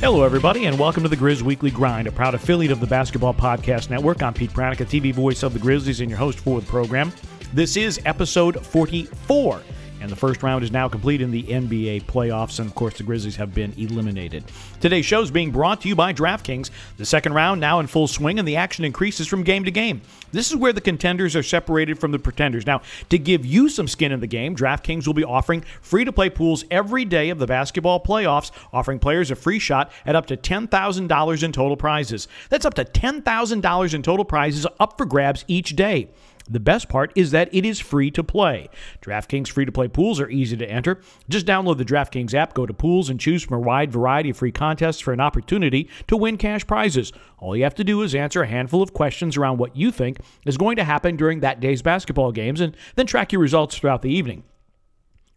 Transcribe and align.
Hello, 0.00 0.24
everybody, 0.24 0.64
and 0.64 0.78
welcome 0.78 1.02
to 1.02 1.10
the 1.10 1.16
Grizz 1.16 1.42
Weekly 1.42 1.70
Grind, 1.70 2.08
a 2.08 2.12
proud 2.12 2.34
affiliate 2.34 2.72
of 2.72 2.80
the 2.80 2.86
Basketball 2.86 3.34
Podcast 3.34 3.90
Network. 3.90 4.22
I'm 4.22 4.32
Pete 4.32 4.50
Pranica, 4.50 4.86
TV 4.86 5.12
voice 5.12 5.42
of 5.42 5.52
the 5.52 5.58
Grizzlies, 5.58 6.00
and 6.00 6.08
your 6.08 6.18
host 6.18 6.38
for 6.38 6.58
the 6.58 6.66
program. 6.66 7.12
This 7.52 7.76
is 7.76 8.00
episode 8.06 8.64
44. 8.64 9.60
And 10.00 10.10
the 10.10 10.16
first 10.16 10.42
round 10.42 10.64
is 10.64 10.72
now 10.72 10.88
complete 10.88 11.20
in 11.20 11.30
the 11.30 11.42
NBA 11.42 12.04
playoffs, 12.04 12.58
and 12.58 12.66
of 12.66 12.74
course, 12.74 12.96
the 12.96 13.02
Grizzlies 13.02 13.36
have 13.36 13.54
been 13.54 13.74
eliminated. 13.76 14.44
Today's 14.80 15.04
show 15.04 15.20
is 15.20 15.30
being 15.30 15.50
brought 15.50 15.82
to 15.82 15.88
you 15.88 15.94
by 15.94 16.14
DraftKings. 16.14 16.70
The 16.96 17.04
second 17.04 17.34
round 17.34 17.60
now 17.60 17.80
in 17.80 17.86
full 17.86 18.08
swing, 18.08 18.38
and 18.38 18.48
the 18.48 18.56
action 18.56 18.84
increases 18.84 19.26
from 19.26 19.42
game 19.42 19.64
to 19.64 19.70
game. 19.70 20.00
This 20.32 20.50
is 20.50 20.56
where 20.56 20.72
the 20.72 20.80
contenders 20.80 21.36
are 21.36 21.42
separated 21.42 21.98
from 21.98 22.12
the 22.12 22.18
pretenders. 22.18 22.66
Now, 22.66 22.80
to 23.10 23.18
give 23.18 23.44
you 23.44 23.68
some 23.68 23.88
skin 23.88 24.10
in 24.10 24.20
the 24.20 24.26
game, 24.26 24.56
DraftKings 24.56 25.06
will 25.06 25.14
be 25.14 25.24
offering 25.24 25.62
free 25.82 26.04
to 26.04 26.12
play 26.12 26.30
pools 26.30 26.64
every 26.70 27.04
day 27.04 27.28
of 27.28 27.38
the 27.38 27.46
basketball 27.46 28.02
playoffs, 28.02 28.50
offering 28.72 28.98
players 28.98 29.30
a 29.30 29.36
free 29.36 29.58
shot 29.58 29.92
at 30.06 30.16
up 30.16 30.26
to 30.26 30.36
$10,000 30.36 31.42
in 31.42 31.52
total 31.52 31.76
prizes. 31.76 32.26
That's 32.48 32.64
up 32.64 32.74
to 32.74 32.84
$10,000 32.84 33.94
in 33.94 34.02
total 34.02 34.24
prizes 34.24 34.66
up 34.78 34.96
for 34.96 35.04
grabs 35.04 35.44
each 35.46 35.76
day. 35.76 36.08
The 36.50 36.58
best 36.58 36.88
part 36.88 37.12
is 37.14 37.30
that 37.30 37.48
it 37.54 37.64
is 37.64 37.78
free 37.78 38.10
to 38.10 38.24
play. 38.24 38.68
DraftKings 39.02 39.46
free 39.48 39.64
to 39.64 39.70
play 39.70 39.86
pools 39.86 40.18
are 40.18 40.28
easy 40.28 40.56
to 40.56 40.68
enter. 40.68 41.00
Just 41.28 41.46
download 41.46 41.78
the 41.78 41.84
DraftKings 41.84 42.34
app, 42.34 42.54
go 42.54 42.66
to 42.66 42.74
pools, 42.74 43.08
and 43.08 43.20
choose 43.20 43.44
from 43.44 43.58
a 43.58 43.60
wide 43.60 43.92
variety 43.92 44.30
of 44.30 44.36
free 44.36 44.50
contests 44.50 44.98
for 44.98 45.12
an 45.12 45.20
opportunity 45.20 45.88
to 46.08 46.16
win 46.16 46.36
cash 46.36 46.66
prizes. 46.66 47.12
All 47.38 47.56
you 47.56 47.62
have 47.62 47.76
to 47.76 47.84
do 47.84 48.02
is 48.02 48.16
answer 48.16 48.42
a 48.42 48.48
handful 48.48 48.82
of 48.82 48.92
questions 48.92 49.36
around 49.36 49.58
what 49.58 49.76
you 49.76 49.92
think 49.92 50.18
is 50.44 50.56
going 50.56 50.74
to 50.76 50.84
happen 50.84 51.14
during 51.16 51.38
that 51.40 51.60
day's 51.60 51.82
basketball 51.82 52.32
games 52.32 52.60
and 52.60 52.76
then 52.96 53.06
track 53.06 53.32
your 53.32 53.40
results 53.40 53.78
throughout 53.78 54.02
the 54.02 54.12
evening. 54.12 54.42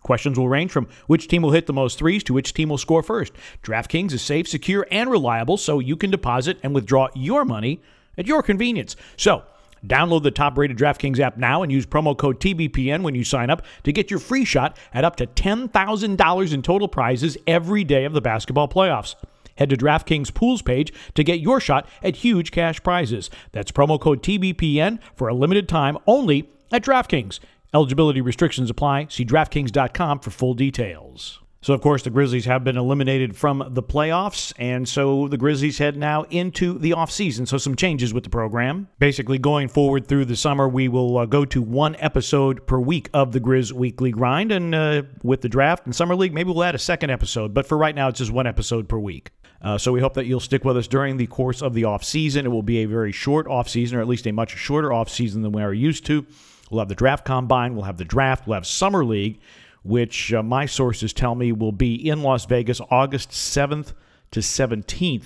Questions 0.02 0.38
will 0.38 0.50
range 0.50 0.72
from 0.72 0.88
which 1.05 1.27
team 1.27 1.44
will 1.44 1.52
hit 1.52 1.67
the 1.67 1.73
most 1.73 2.00
threes 2.00 2.23
to 2.23 2.33
which 2.33 2.55
team 2.55 2.70
will 2.70 2.80
score 2.80 3.03
first. 3.03 3.33
DraftKings 3.61 4.14
is 4.14 4.22
safe, 4.23 4.48
secure, 4.48 4.88
and 4.89 5.11
reliable, 5.11 5.58
so 5.58 5.77
you 5.77 5.95
can 5.95 6.09
deposit 6.09 6.58
and 6.64 6.73
withdraw 6.73 7.08
your 7.14 7.45
money 7.45 7.81
at 8.17 8.27
your 8.27 8.42
convenience. 8.42 8.95
So, 9.16 9.44
Download 9.86 10.23
the 10.23 10.31
top 10.31 10.58
rated 10.58 10.78
DraftKings 10.78 11.20
app 11.20 11.38
now 11.38 11.62
and 11.62 11.72
use 11.72 11.86
promo 11.86 12.17
code 12.17 12.39
TBPN 12.39 13.02
when 13.02 13.16
you 13.16 13.23
sign 13.23 13.50
up 13.50 13.64
to 13.84 13.92
get 13.92 14.09
your 14.09 14.20
free 14.20 14.45
shot 14.45 14.78
at 14.94 15.03
up 15.03 15.16
to 15.17 15.28
$10,000 15.28 16.53
in 16.53 16.62
total 16.62 16.88
prizes 16.88 17.38
every 17.45 17.84
day 17.84 18.06
of 18.06 18.14
the 18.14 18.22
basketball 18.22 18.67
playoffs. 18.67 19.16
Head 19.58 19.70
to 19.70 19.78
DraftKings 19.78 20.34
Pools 20.34 20.61
page 20.61 20.92
to 21.14 21.23
get 21.23 21.39
your 21.39 21.59
shot 21.59 21.88
at 22.02 22.17
huge 22.17 22.52
cash 22.52 22.81
prizes. 22.81 23.30
That's 23.52 23.72
promo 23.72 24.00
code 24.00 24.23
TBPN 24.23 25.00
for 25.16 25.28
a 25.28 25.34
limited 25.34 25.70
time 25.70 25.98
only 26.08 26.50
at 26.72 26.84
DraftKings. 26.84 27.39
Eligibility 27.73 28.22
restrictions 28.22 28.70
apply. 28.70 29.08
See 29.09 29.26
DraftKings.com 29.26 30.20
for 30.20 30.31
full 30.31 30.54
details. 30.54 31.42
So, 31.64 31.73
of 31.73 31.80
course, 31.80 32.03
the 32.03 32.09
Grizzlies 32.09 32.44
have 32.44 32.66
been 32.66 32.75
eliminated 32.75 33.38
from 33.38 33.64
the 33.69 33.81
playoffs, 33.81 34.52
and 34.58 34.88
so 34.88 35.30
the 35.30 35.38
Grizzlies 35.38 35.78
head 35.78 35.95
now 35.95 36.23
into 36.23 36.78
the 36.78 36.92
offseason. 36.92 37.47
So, 37.47 37.58
some 37.58 37.78
changes 37.78 38.14
with 38.14 38.25
the 38.25 38.30
program. 38.30 38.89
Basically, 39.00 39.38
going 39.38 39.70
forward 39.70 40.05
through 40.05 40.25
the 40.25 40.36
summer, 40.36 40.67
we 40.67 40.89
will 40.89 41.17
uh, 41.17 41.25
go 41.25 41.45
to 41.45 41.61
one 41.61 41.95
episode 42.00 42.67
per 42.67 42.78
week 42.80 43.09
of 43.14 43.31
the 43.31 43.39
Grizz 43.39 43.72
Weekly 43.72 44.11
Grind, 44.11 44.52
and 44.52 44.75
uh, 44.75 45.03
with 45.23 45.39
the 45.39 45.47
draft 45.47 45.86
and 45.86 45.95
Summer 45.95 46.17
League, 46.17 46.33
maybe 46.33 46.52
we'll 46.52 46.66
add 46.66 46.75
a 46.75 46.80
second 46.80 47.11
episode, 47.11 47.53
but 47.53 47.66
for 47.66 47.77
right 47.77 47.95
now, 47.95 48.09
it's 48.09 48.20
just 48.20 48.31
one 48.31 48.45
episode 48.45 48.89
per 48.89 49.00
week. 49.00 49.31
Uh, 49.61 49.77
so 49.77 49.94
we 49.94 50.02
hope 50.02 50.16
that 50.16 50.25
you'll 50.25 50.42
stick 50.42 50.66
with 50.66 50.75
us 50.75 50.89
during 50.89 51.16
the 51.16 51.27
course 51.27 51.61
of 51.61 51.73
the 51.73 51.83
offseason. 51.83 52.44
It 52.44 52.50
will 52.50 52.61
be 52.61 52.80
a 52.80 52.86
very 52.86 53.14
short 53.14 53.48
offseason, 53.48 53.94
or 53.94 54.02
at 54.02 54.09
least 54.09 54.27
a 54.27 54.33
much 54.33 54.58
shorter 54.58 54.89
offseason 54.89 55.44
than 55.44 55.53
we 55.53 55.64
are 55.64 55.73
used 55.73 56.05
to. 56.08 56.25
We'll 56.70 56.80
have 56.80 56.89
the 56.89 56.95
draft 56.95 57.23
combine, 57.23 57.73
we'll 57.73 57.86
have 57.86 57.98
the 57.98 58.03
draft, 58.03 58.48
we'll 58.48 58.55
have 58.55 58.67
Summer 58.67 59.05
League 59.05 59.39
which 59.84 60.33
uh, 60.33 60.42
my 60.42 60.66
sources 60.66 61.14
tell 61.14 61.36
me 61.36 61.52
will 61.52 61.71
be 61.71 61.95
in 61.95 62.23
Las 62.23 62.45
Vegas 62.45 62.82
August 62.89 63.30
7th 63.30 63.94
to 64.32 64.39
17th. 64.39 65.26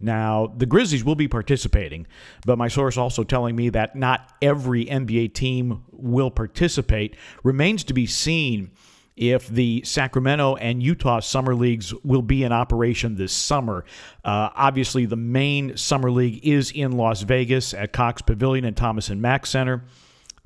Now, 0.00 0.52
the 0.54 0.66
Grizzlies 0.66 1.04
will 1.04 1.14
be 1.14 1.28
participating, 1.28 2.06
but 2.44 2.58
my 2.58 2.68
source 2.68 2.96
also 2.96 3.24
telling 3.24 3.56
me 3.56 3.70
that 3.70 3.96
not 3.96 4.34
every 4.42 4.86
NBA 4.86 5.34
team 5.34 5.82
will 5.90 6.30
participate. 6.30 7.16
Remains 7.42 7.84
to 7.84 7.94
be 7.94 8.06
seen 8.06 8.72
if 9.16 9.46
the 9.48 9.82
Sacramento 9.84 10.56
and 10.56 10.82
Utah 10.82 11.20
summer 11.20 11.54
leagues 11.54 11.94
will 12.02 12.22
be 12.22 12.42
in 12.42 12.52
operation 12.52 13.14
this 13.14 13.32
summer. 13.32 13.84
Uh, 14.24 14.50
obviously, 14.54 15.06
the 15.06 15.16
main 15.16 15.76
summer 15.76 16.10
league 16.10 16.44
is 16.46 16.70
in 16.72 16.92
Las 16.92 17.22
Vegas 17.22 17.72
at 17.72 17.92
Cox 17.92 18.22
Pavilion 18.22 18.64
and 18.64 18.76
Thomas 18.76 19.08
and 19.08 19.22
Mack 19.22 19.46
Center. 19.46 19.84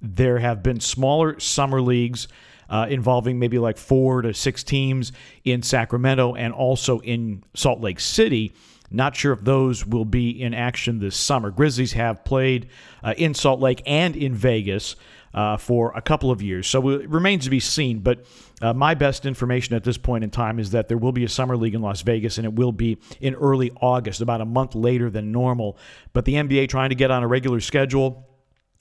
There 0.00 0.38
have 0.38 0.62
been 0.62 0.80
smaller 0.80 1.40
summer 1.40 1.80
leagues 1.80 2.28
uh, 2.68 2.86
involving 2.88 3.38
maybe 3.38 3.58
like 3.58 3.76
four 3.76 4.22
to 4.22 4.34
six 4.34 4.62
teams 4.62 5.12
in 5.44 5.62
Sacramento 5.62 6.34
and 6.34 6.52
also 6.52 7.00
in 7.00 7.42
Salt 7.54 7.80
Lake 7.80 8.00
City. 8.00 8.52
Not 8.90 9.16
sure 9.16 9.32
if 9.32 9.42
those 9.42 9.86
will 9.86 10.06
be 10.06 10.30
in 10.30 10.54
action 10.54 10.98
this 10.98 11.16
summer. 11.16 11.50
Grizzlies 11.50 11.92
have 11.92 12.24
played 12.24 12.68
uh, 13.02 13.14
in 13.16 13.34
Salt 13.34 13.60
Lake 13.60 13.82
and 13.86 14.16
in 14.16 14.34
Vegas 14.34 14.96
uh, 15.34 15.58
for 15.58 15.92
a 15.94 16.00
couple 16.00 16.30
of 16.30 16.40
years, 16.40 16.66
so 16.66 16.88
it 16.88 17.08
remains 17.08 17.44
to 17.44 17.50
be 17.50 17.60
seen. 17.60 18.00
But 18.00 18.24
uh, 18.62 18.72
my 18.72 18.94
best 18.94 19.26
information 19.26 19.76
at 19.76 19.84
this 19.84 19.98
point 19.98 20.24
in 20.24 20.30
time 20.30 20.58
is 20.58 20.70
that 20.70 20.88
there 20.88 20.96
will 20.96 21.12
be 21.12 21.24
a 21.24 21.28
summer 21.28 21.56
league 21.56 21.74
in 21.74 21.82
Las 21.82 22.00
Vegas, 22.00 22.38
and 22.38 22.46
it 22.46 22.54
will 22.54 22.72
be 22.72 22.98
in 23.20 23.34
early 23.34 23.70
August, 23.82 24.22
about 24.22 24.40
a 24.40 24.46
month 24.46 24.74
later 24.74 25.10
than 25.10 25.30
normal. 25.30 25.76
But 26.14 26.24
the 26.24 26.34
NBA 26.34 26.70
trying 26.70 26.88
to 26.88 26.96
get 26.96 27.10
on 27.10 27.22
a 27.22 27.28
regular 27.28 27.60
schedule 27.60 28.27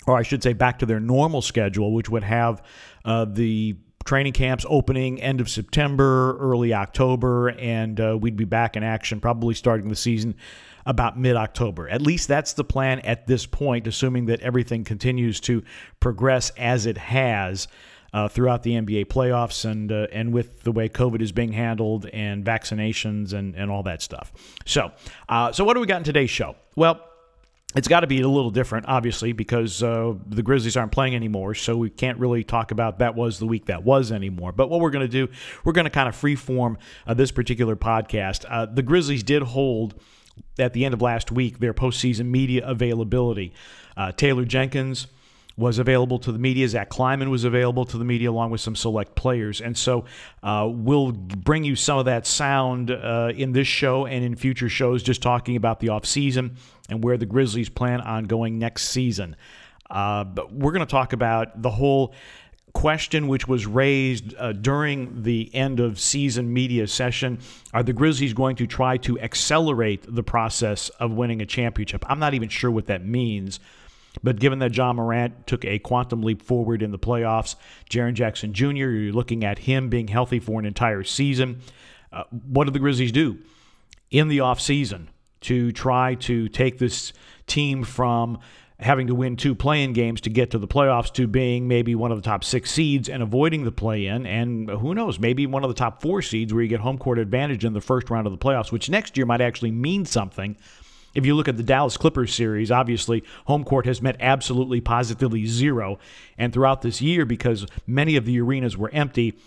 or 0.08 0.18
I 0.18 0.24
should 0.24 0.42
say, 0.42 0.54
back 0.54 0.80
to 0.80 0.86
their 0.86 1.00
normal 1.00 1.42
schedule, 1.42 1.94
which 1.94 2.10
would 2.10 2.24
have 2.24 2.64
uh, 3.06 3.26
the 3.26 3.76
training 4.06 4.34
camps 4.34 4.66
opening 4.70 5.22
end 5.22 5.42
of 5.42 5.50
September, 5.50 6.38
early 6.40 6.74
October, 6.74 7.50
and 7.50 8.00
uh, 8.00 8.18
we'd 8.20 8.38
be 8.38 8.46
back 8.46 8.78
in 8.78 8.84
action 8.84 9.20
probably 9.20 9.54
starting 9.54 9.90
the 9.90 9.96
season 9.96 10.34
about 10.86 11.20
mid 11.20 11.36
October. 11.36 11.90
At 11.90 12.02
least 12.02 12.30
that's 12.30 12.54
the 12.54 12.64
plan 12.64 13.02
at 13.02 13.28
this 13.28 13.46
point, 13.46 13.86
assuming 13.86 14.28
that 14.28 14.40
everything 14.40 14.86
continues 14.86 15.40
to 15.42 15.64
progress 16.00 16.50
as 16.58 16.88
it 16.88 16.98
has. 16.98 17.68
Uh, 18.14 18.26
throughout 18.26 18.64
the 18.64 18.72
NBA 18.72 19.08
playoffs 19.08 19.70
and 19.70 19.92
uh, 19.92 20.08
and 20.14 20.34
with 20.34 20.64
the 20.64 20.72
way 20.72 20.88
COVID 20.88 21.22
is 21.22 21.34
being 21.34 21.52
handled 21.52 22.06
and 22.14 22.44
vaccinations 22.44 23.34
and, 23.34 23.54
and 23.54 23.70
all 23.70 23.84
that 23.84 24.02
stuff. 24.02 24.32
So 24.66 24.94
uh, 25.28 25.52
so 25.52 25.66
what 25.66 25.74
do 25.74 25.82
we 25.82 25.88
got 25.88 25.98
in 25.98 26.04
today's 26.06 26.30
show? 26.30 26.56
Well, 26.78 27.02
it's 27.76 27.88
got 27.88 28.00
to 28.00 28.08
be 28.08 28.22
a 28.22 28.28
little 28.28 28.50
different, 28.50 28.86
obviously, 28.88 29.34
because 29.34 29.84
uh, 29.84 30.14
the 30.26 30.42
Grizzlies 30.42 30.78
aren't 30.78 30.92
playing 30.92 31.16
anymore. 31.16 31.54
So 31.54 31.76
we 31.76 31.90
can't 31.90 32.18
really 32.18 32.44
talk 32.44 32.72
about 32.72 33.00
that 33.00 33.14
was 33.14 33.40
the 33.40 33.46
week 33.46 33.66
that 33.66 33.84
was 33.84 34.12
anymore. 34.12 34.52
But 34.54 34.70
what 34.70 34.80
we're 34.80 34.90
going 34.90 35.06
to 35.06 35.12
do, 35.12 35.32
we're 35.64 35.74
going 35.74 35.86
to 35.86 35.92
kind 35.92 36.08
of 36.08 36.16
freeform 36.16 36.78
uh, 37.06 37.14
this 37.14 37.32
particular 37.32 37.76
podcast. 37.76 38.46
Uh, 38.50 38.66
the 38.66 38.84
Grizzlies 38.84 39.22
did 39.22 39.44
hold 39.44 39.96
at 40.58 40.74
the 40.74 40.86
end 40.86 40.94
of 40.94 41.02
last 41.02 41.32
week 41.32 41.60
their 41.60 41.74
postseason 41.74 42.28
media 42.28 42.66
availability. 42.66 43.54
Uh, 43.98 44.12
Taylor 44.12 44.46
Jenkins 44.46 45.08
was 45.58 45.80
available 45.80 46.20
to 46.20 46.32
the 46.32 46.38
media. 46.38 46.68
Zach 46.68 46.90
Kleiman 46.90 47.32
was 47.32 47.44
available 47.44 47.84
to 47.86 47.98
the 47.98 48.06
media 48.06 48.30
along 48.30 48.52
with 48.52 48.62
some 48.62 48.76
select 48.76 49.16
players. 49.16 49.60
And 49.60 49.76
so 49.76 50.06
uh, 50.44 50.70
we'll 50.72 51.12
bring 51.12 51.64
you 51.64 51.76
some 51.76 51.98
of 51.98 52.06
that 52.06 52.28
sound 52.28 52.92
uh, 52.92 53.32
in 53.36 53.54
this 53.54 53.68
show 53.68 54.06
and 54.06 54.24
in 54.24 54.36
future 54.36 54.70
shows, 54.70 55.02
just 55.02 55.22
talking 55.22 55.56
about 55.56 55.80
the 55.80 55.88
offseason 55.88 56.58
and 56.90 57.04
where 57.04 57.18
the 57.18 57.26
Grizzlies 57.26 57.70
plan 57.70 58.02
on 58.02 58.26
going 58.26 58.60
next 58.60 58.90
season. 58.90 59.36
Uh, 59.90 60.24
but 60.24 60.54
we're 60.54 60.72
going 60.72 60.86
to 60.86 60.92
talk 60.92 61.14
about 61.14 61.62
the 61.62 61.72
whole 61.72 62.14
question 62.74 63.28
which 63.28 63.48
was 63.48 63.66
raised 63.66 64.36
uh, 64.38 64.52
during 64.52 65.24
the 65.24 65.50
end 65.56 65.80
of 65.80 66.00
season 66.00 66.54
media 66.54 66.86
session 66.86 67.40
are 67.74 67.82
the 67.82 67.94
Grizzlies 67.94 68.34
going 68.34 68.56
to 68.56 68.68
try 68.68 68.98
to 68.98 69.20
accelerate 69.20 70.06
the 70.08 70.22
process 70.22 70.90
of 71.00 71.12
winning 71.12 71.42
a 71.42 71.46
championship? 71.48 72.06
I'm 72.08 72.20
not 72.20 72.36
even 72.36 72.50
sure 72.50 72.70
what 72.70 72.86
that 72.86 73.04
means. 73.04 73.60
But 74.24 74.40
given 74.40 74.60
that 74.60 74.76
Ja 74.76 74.94
Morant 74.94 75.48
took 75.48 75.66
a 75.66 75.80
quantum 75.80 76.22
leap 76.22 76.42
forward 76.42 76.82
in 76.82 76.92
the 76.92 77.00
playoffs, 77.00 77.56
Jaren 77.90 78.14
Jackson 78.14 78.54
Jr., 78.54 78.68
you're 78.68 79.14
looking 79.14 79.44
at 79.44 79.60
him 79.60 79.90
being 79.90 80.08
healthy 80.08 80.40
for 80.40 80.60
an 80.60 80.66
entire 80.66 81.04
season. 81.04 81.62
Uh, 82.12 82.24
what 82.32 82.66
do 82.66 82.72
the 82.72 82.80
Grizzlies 82.80 83.12
do 83.12 83.38
in 84.10 84.28
the 84.28 84.40
offseason 84.40 85.08
to 85.42 85.72
try 85.72 86.16
to 86.16 86.48
take 86.50 86.78
this 86.78 87.14
team 87.46 87.84
from 87.84 88.40
having 88.80 89.08
to 89.08 89.16
win 89.16 89.36
two 89.36 89.56
play-in 89.56 89.92
games 89.92 90.22
to 90.22 90.30
get 90.30 90.52
to 90.52 90.60
the 90.60 90.68
playoffs 90.68 91.12
to 91.12 91.28
being 91.28 91.68
maybe 91.68 91.96
one 91.96 92.12
of 92.12 92.18
the 92.18 92.24
top 92.24 92.44
six 92.44 92.70
seeds 92.70 93.10
and 93.10 93.24
avoiding 93.24 93.64
the 93.64 93.72
play-in 93.72 94.26
and 94.26 94.70
who 94.70 94.94
knows 94.94 95.20
maybe 95.20 95.48
one 95.48 95.64
of 95.64 95.70
the 95.70 95.76
top 95.76 96.02
four 96.02 96.22
seeds 96.22 96.54
where 96.54 96.62
you 96.62 96.70
get 96.70 96.80
home 96.80 96.98
court 96.98 97.18
advantage 97.18 97.66
in 97.66 97.74
the 97.74 97.82
first 97.82 98.10
round 98.10 98.28
of 98.28 98.32
the 98.32 98.38
playoffs 98.38 98.72
which 98.72 98.90
next 98.90 99.18
year 99.18 99.26
might 99.26 99.42
actually 99.42 99.72
mean 99.72 100.06
something 100.06 100.56
if 101.14 101.26
you 101.26 101.36
look 101.36 101.48
at 101.48 101.58
the 101.58 101.64
Dallas 101.64 101.98
Clippers 101.98 102.34
series, 102.34 102.72
obviously 102.72 103.24
home 103.46 103.64
court 103.64 103.86
has 103.86 104.02
meant 104.02 104.18
absolutely 104.20 104.82
positively 104.82 105.46
zero. 105.46 106.00
And 106.38 106.54
throughout 106.54 106.82
this 106.82 107.02
year, 107.02 107.26
because 107.26 107.66
many 107.86 108.16
of 108.16 108.26
the 108.26 108.40
arenas 108.40 108.78
were 108.78 108.90
empty, 108.92 109.38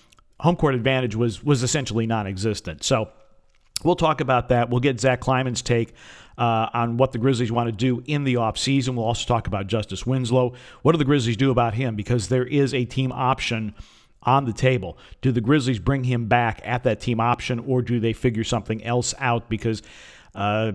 home 0.41 0.57
court 0.57 0.75
advantage 0.75 1.15
was 1.15 1.45
was 1.45 1.63
essentially 1.63 2.07
non-existent. 2.07 2.83
So 2.83 3.11
we'll 3.85 3.97
talk 3.97 4.21
about 4.21 4.49
that. 4.49 4.71
We'll 4.71 4.81
get 4.81 5.01
Zach 5.01 5.21
Kleiman's 5.21 5.63
take 5.63 5.95
uh, 6.39 6.69
on 6.73 6.97
what 6.97 7.13
the 7.13 7.19
Grizzlies 7.19 7.53
want 7.53 7.69
to 7.69 7.73
do 7.73 8.03
in 8.07 8.25
the 8.25 8.35
offseason. 8.35 8.95
We'll 8.95 9.05
also 9.05 9.27
talk 9.27 9.47
about 9.47 9.67
Justice 9.67 10.07
Winslow. 10.07 10.55
What 10.83 10.93
do 10.93 10.99
the 10.99 11.05
Grizzlies 11.05 11.37
do 11.37 11.51
about 11.51 11.75
him? 11.75 11.97
Because 11.97 12.29
there 12.29 12.47
is 12.47 12.73
a 12.75 12.85
team 12.85 13.13
option 13.13 13.75
on 14.23 14.45
the 14.45 14.53
table. 14.53 14.99
Do 15.23 15.33
the 15.33 15.41
Grizzlies 15.41 15.79
bring 15.79 16.05
him 16.05 16.27
back 16.27 16.61
at 16.65 16.83
that 16.85 17.01
team 17.01 17.21
option, 17.21 17.59
or 17.61 17.83
do 17.83 18.01
they 18.01 18.13
figure 18.13 18.45
something 18.45 18.83
else 18.85 19.15
out? 19.19 19.49
Because 19.49 19.83
uh, 20.35 20.73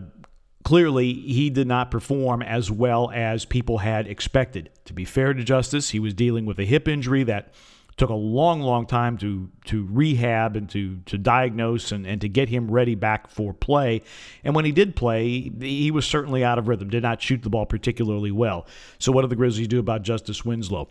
clearly 0.66 1.14
he 1.14 1.50
did 1.50 1.68
not 1.68 1.92
perform 1.92 2.42
as 2.42 2.70
well 2.70 3.10
as 3.14 3.46
people 3.46 3.78
had 3.78 4.08
expected. 4.08 4.70
To 4.86 4.94
be 4.94 5.06
fair 5.06 5.34
to 5.34 5.44
Justice, 5.44 5.92
he 5.92 6.00
was 6.00 6.14
dealing 6.14 6.46
with 6.46 6.60
a 6.60 6.66
hip 6.66 6.90
injury 6.90 7.24
that 7.24 7.54
took 7.98 8.10
a 8.10 8.16
long, 8.16 8.60
long 8.60 8.86
time 8.86 9.18
to 9.20 9.50
to 9.66 9.88
rehab 9.90 10.58
and 10.58 10.70
to 10.72 10.98
to 11.06 11.18
diagnose 11.18 11.94
and, 11.94 12.06
and 12.06 12.20
to 12.20 12.28
get 12.28 12.50
him 12.50 12.70
ready 12.70 12.96
back 12.96 13.30
for 13.30 13.54
play. 13.54 14.02
And 14.44 14.54
when 14.54 14.66
he 14.66 14.74
did 14.74 14.98
play, 14.98 15.50
he 15.62 15.92
was 15.92 16.06
certainly 16.06 16.44
out 16.44 16.58
of 16.58 16.68
rhythm, 16.68 16.90
did 16.90 17.04
not 17.04 17.22
shoot 17.22 17.42
the 17.44 17.50
ball 17.50 17.66
particularly 17.66 18.32
well. 18.32 18.66
So 19.00 19.14
what 19.14 19.22
do 19.22 19.28
the 19.28 19.36
Grizzlies 19.38 19.70
do 19.70 19.80
about 19.80 20.02
Justice 20.02 20.44
Winslow? 20.44 20.90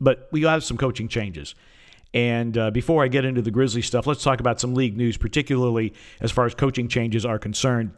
But 0.00 0.28
we 0.32 0.42
have 0.42 0.64
some 0.64 0.78
coaching 0.78 1.06
changes. 1.06 1.54
And 2.14 2.58
uh, 2.58 2.70
before 2.70 3.04
I 3.04 3.08
get 3.08 3.24
into 3.24 3.40
the 3.40 3.50
Grizzly 3.50 3.82
stuff, 3.82 4.06
let's 4.06 4.22
talk 4.22 4.40
about 4.40 4.60
some 4.60 4.74
league 4.74 4.96
news, 4.96 5.16
particularly 5.16 5.94
as 6.20 6.32
far 6.32 6.44
as 6.44 6.54
coaching 6.54 6.88
changes 6.88 7.24
are 7.24 7.38
concerned. 7.38 7.92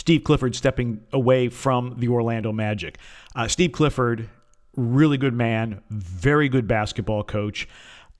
Steve 0.00 0.24
Clifford 0.24 0.56
stepping 0.56 1.02
away 1.12 1.50
from 1.50 1.96
the 1.98 2.08
Orlando 2.08 2.52
Magic. 2.52 2.96
Uh, 3.36 3.46
Steve 3.46 3.72
Clifford, 3.72 4.30
really 4.74 5.18
good 5.18 5.34
man, 5.34 5.82
very 5.90 6.48
good 6.48 6.66
basketball 6.66 7.22
coach. 7.22 7.68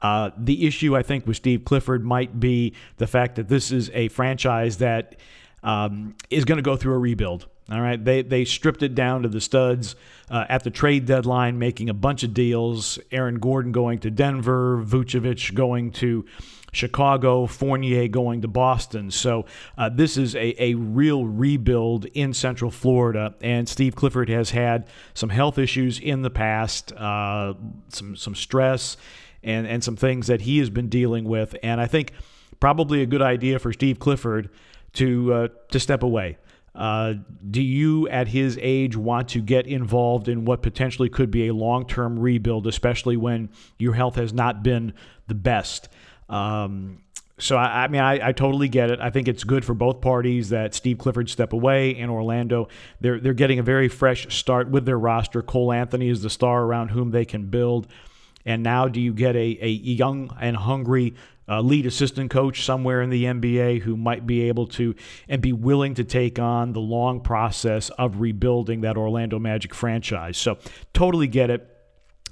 Uh, 0.03 0.31
the 0.37 0.67
issue, 0.67 0.95
I 0.95 1.03
think, 1.03 1.27
with 1.27 1.39
Steve 1.39 1.65
Clifford 1.65 2.05
might 2.05 2.39
be 2.39 2.75
the 2.99 3.07
fact 3.07 3.37
that 3.37 3.49
this 3.49 3.73
is 3.73 3.91
a 3.95 4.09
franchise 4.09 4.77
that 4.77 5.17
um, 5.63 6.17
is 6.29 6.45
going 6.45 6.59
to 6.59 6.63
go 6.63 6.77
through 6.77 6.95
a 6.95 6.99
rebuild. 6.99 7.47
All 7.71 7.81
right, 7.81 8.05
they 8.05 8.23
they 8.23 8.45
stripped 8.45 8.83
it 8.83 8.95
down 8.95 9.23
to 9.23 9.29
the 9.29 9.41
studs 9.41 9.95
uh, 10.29 10.45
at 10.49 10.65
the 10.65 10.71
trade 10.71 11.07
deadline, 11.07 11.59
making 11.59 11.89
a 11.89 11.95
bunch 11.95 12.25
of 12.25 12.35
deals. 12.35 12.99
Aaron 13.11 13.39
Gordon 13.39 13.73
going 13.73 14.01
to 14.01 14.11
Denver, 14.11 14.83
Vucevic 14.85 15.55
going 15.55 15.93
to 15.93 16.27
Chicago, 16.73 17.47
Fournier 17.47 18.09
going 18.09 18.43
to 18.43 18.49
Boston. 18.49 19.11
So 19.11 19.47
uh, 19.77 19.89
this 19.89 20.17
is 20.17 20.35
a, 20.35 20.63
a 20.63 20.75
real 20.75 21.25
rebuild 21.25 22.07
in 22.07 22.33
Central 22.33 22.71
Florida, 22.71 23.35
and 23.41 23.69
Steve 23.69 23.95
Clifford 23.95 24.29
has 24.29 24.51
had 24.51 24.89
some 25.15 25.29
health 25.29 25.59
issues 25.59 25.99
in 25.99 26.23
the 26.23 26.31
past, 26.31 26.93
uh, 26.93 27.55
some 27.89 28.17
some 28.17 28.35
stress, 28.35 28.97
and 29.43 29.67
and 29.67 29.83
some 29.83 29.97
things 29.97 30.27
that 30.27 30.43
he 30.43 30.59
has 30.59 30.71
been 30.71 30.89
dealing 30.89 31.25
with. 31.25 31.57
And 31.63 31.81
I 31.81 31.87
think 31.87 32.13
probably 32.61 33.03
a 33.03 33.07
good 33.07 33.23
idea 33.23 33.59
for 33.59 33.73
Steve 33.73 33.99
Clifford 33.99 34.51
to 34.95 35.33
uh, 35.33 35.49
to 35.71 35.81
step 35.81 36.03
away. 36.03 36.39
Uh, 36.75 37.15
do 37.51 37.61
you, 37.61 38.09
at 38.09 38.29
his 38.29 38.59
age, 38.63 38.97
want 38.97 39.29
to 39.29 39.41
get 39.41 39.67
involved 39.67 40.29
in 40.29 40.45
what 40.45 40.63
potentially 40.63 41.09
could 41.09 41.31
be 41.31 41.49
a 41.49 41.55
long 41.55 41.87
term 41.87 42.19
rebuild, 42.19 42.67
especially 42.67 43.17
when 43.17 43.51
your 43.79 43.95
health 43.95 44.15
has 44.15 44.33
not 44.33 44.63
been 44.63 44.93
the 45.27 45.35
best? 45.35 45.89
Um, 46.31 47.03
so 47.39 47.57
I, 47.57 47.85
I 47.85 47.89
mean, 47.89 48.01
I, 48.01 48.29
I, 48.29 48.33
totally 48.33 48.69
get 48.69 48.91
it. 48.91 49.01
I 49.01 49.11
think 49.11 49.27
it's 49.27 49.43
good 49.45 49.65
for 49.65 49.75
both 49.75 50.01
parties 50.01 50.51
that 50.51 50.75
Steve 50.75 50.99
Clifford 50.99 51.29
step 51.29 51.53
away 51.53 51.97
and 51.97 52.11
Orlando. 52.11 52.69
They're 53.01 53.19
they're 53.19 53.35
getting 53.35 53.59
a 53.59 53.63
very 53.63 53.89
fresh 53.89 54.33
start 54.35 54.71
with 54.71 54.85
their 54.85 54.99
roster. 54.99 55.43
Cole 55.43 55.73
Anthony 55.73 56.09
is 56.09 56.23
the 56.23 56.31
star 56.31 56.63
around 56.63 56.91
whom 56.91 57.11
they 57.11 57.25
can 57.25 57.47
build. 57.47 57.89
And 58.47 58.63
now, 58.63 58.89
do 58.89 59.01
you 59.01 59.13
get 59.13 59.37
a, 59.37 59.59
a 59.61 59.69
young 59.69 60.35
and 60.41 60.57
hungry 60.57 61.15
uh, 61.49 61.61
lead 61.61 61.85
assistant 61.85 62.31
coach 62.31 62.65
somewhere 62.65 63.03
in 63.03 63.11
the 63.11 63.25
NBA 63.25 63.81
who 63.81 63.97
might 63.97 64.27
be 64.27 64.43
able 64.43 64.67
to 64.69 64.95
and 65.29 65.43
be 65.43 65.53
willing 65.53 65.95
to 65.95 66.05
take 66.05 66.39
on 66.39 66.73
the 66.73 66.81
long 66.81 67.21
process 67.21 67.91
of 67.91 68.21
rebuilding 68.21 68.83
that 68.83 68.97
Orlando 68.97 69.39
Magic 69.39 69.75
franchise. 69.75 70.39
So, 70.39 70.59
totally 70.95 71.27
get 71.27 71.51
it 71.51 71.70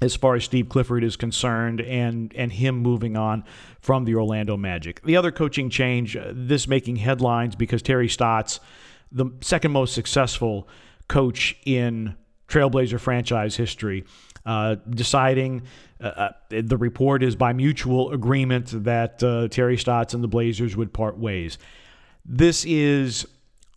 as 0.01 0.15
far 0.15 0.35
as 0.35 0.43
Steve 0.43 0.69
Clifford 0.69 1.03
is 1.03 1.15
concerned 1.15 1.81
and 1.81 2.33
and 2.35 2.51
him 2.51 2.77
moving 2.77 3.17
on 3.17 3.43
from 3.81 4.05
the 4.05 4.15
Orlando 4.15 4.57
Magic. 4.57 5.01
The 5.03 5.17
other 5.17 5.31
coaching 5.31 5.69
change, 5.69 6.15
uh, 6.15 6.31
this 6.33 6.67
making 6.67 6.97
headlines 6.97 7.55
because 7.55 7.81
Terry 7.81 8.09
Stotts, 8.09 8.59
the 9.11 9.25
second 9.41 9.71
most 9.71 9.93
successful 9.93 10.67
coach 11.07 11.57
in 11.65 12.15
Trailblazer 12.47 12.99
franchise 12.99 13.55
history, 13.55 14.05
uh, 14.45 14.75
deciding 14.89 15.63
uh, 16.01 16.07
uh, 16.07 16.31
the 16.49 16.77
report 16.77 17.23
is 17.23 17.35
by 17.35 17.53
mutual 17.53 18.11
agreement 18.11 18.83
that 18.83 19.21
uh, 19.23 19.47
Terry 19.49 19.77
Stotts 19.77 20.13
and 20.13 20.23
the 20.23 20.27
Blazers 20.27 20.75
would 20.75 20.93
part 20.93 21.17
ways. 21.17 21.57
This 22.25 22.65
is 22.65 23.27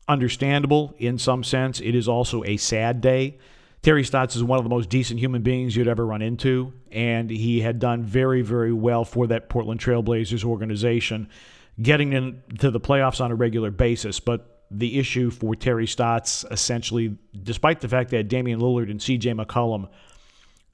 understandable 0.08 0.94
in 0.98 1.18
some 1.18 1.42
sense. 1.42 1.80
It 1.80 1.94
is 1.94 2.08
also 2.08 2.44
a 2.44 2.56
sad 2.56 3.00
day. 3.00 3.38
Terry 3.82 4.04
Stotts 4.04 4.36
is 4.36 4.44
one 4.44 4.58
of 4.58 4.64
the 4.64 4.70
most 4.70 4.88
decent 4.88 5.18
human 5.18 5.42
beings 5.42 5.74
you'd 5.74 5.88
ever 5.88 6.06
run 6.06 6.22
into, 6.22 6.72
and 6.92 7.28
he 7.28 7.60
had 7.60 7.80
done 7.80 8.04
very, 8.04 8.40
very 8.40 8.72
well 8.72 9.04
for 9.04 9.26
that 9.26 9.48
Portland 9.48 9.80
Trailblazers 9.80 10.44
organization, 10.44 11.28
getting 11.80 12.12
into 12.12 12.70
the 12.70 12.78
playoffs 12.78 13.20
on 13.20 13.32
a 13.32 13.34
regular 13.34 13.72
basis. 13.72 14.20
But 14.20 14.66
the 14.70 15.00
issue 15.00 15.30
for 15.30 15.56
Terry 15.56 15.88
Stotts, 15.88 16.44
essentially, 16.48 17.18
despite 17.42 17.80
the 17.80 17.88
fact 17.88 18.10
that 18.10 18.28
Damian 18.28 18.60
Lillard 18.60 18.88
and 18.88 19.02
C.J. 19.02 19.32
McCollum 19.32 19.88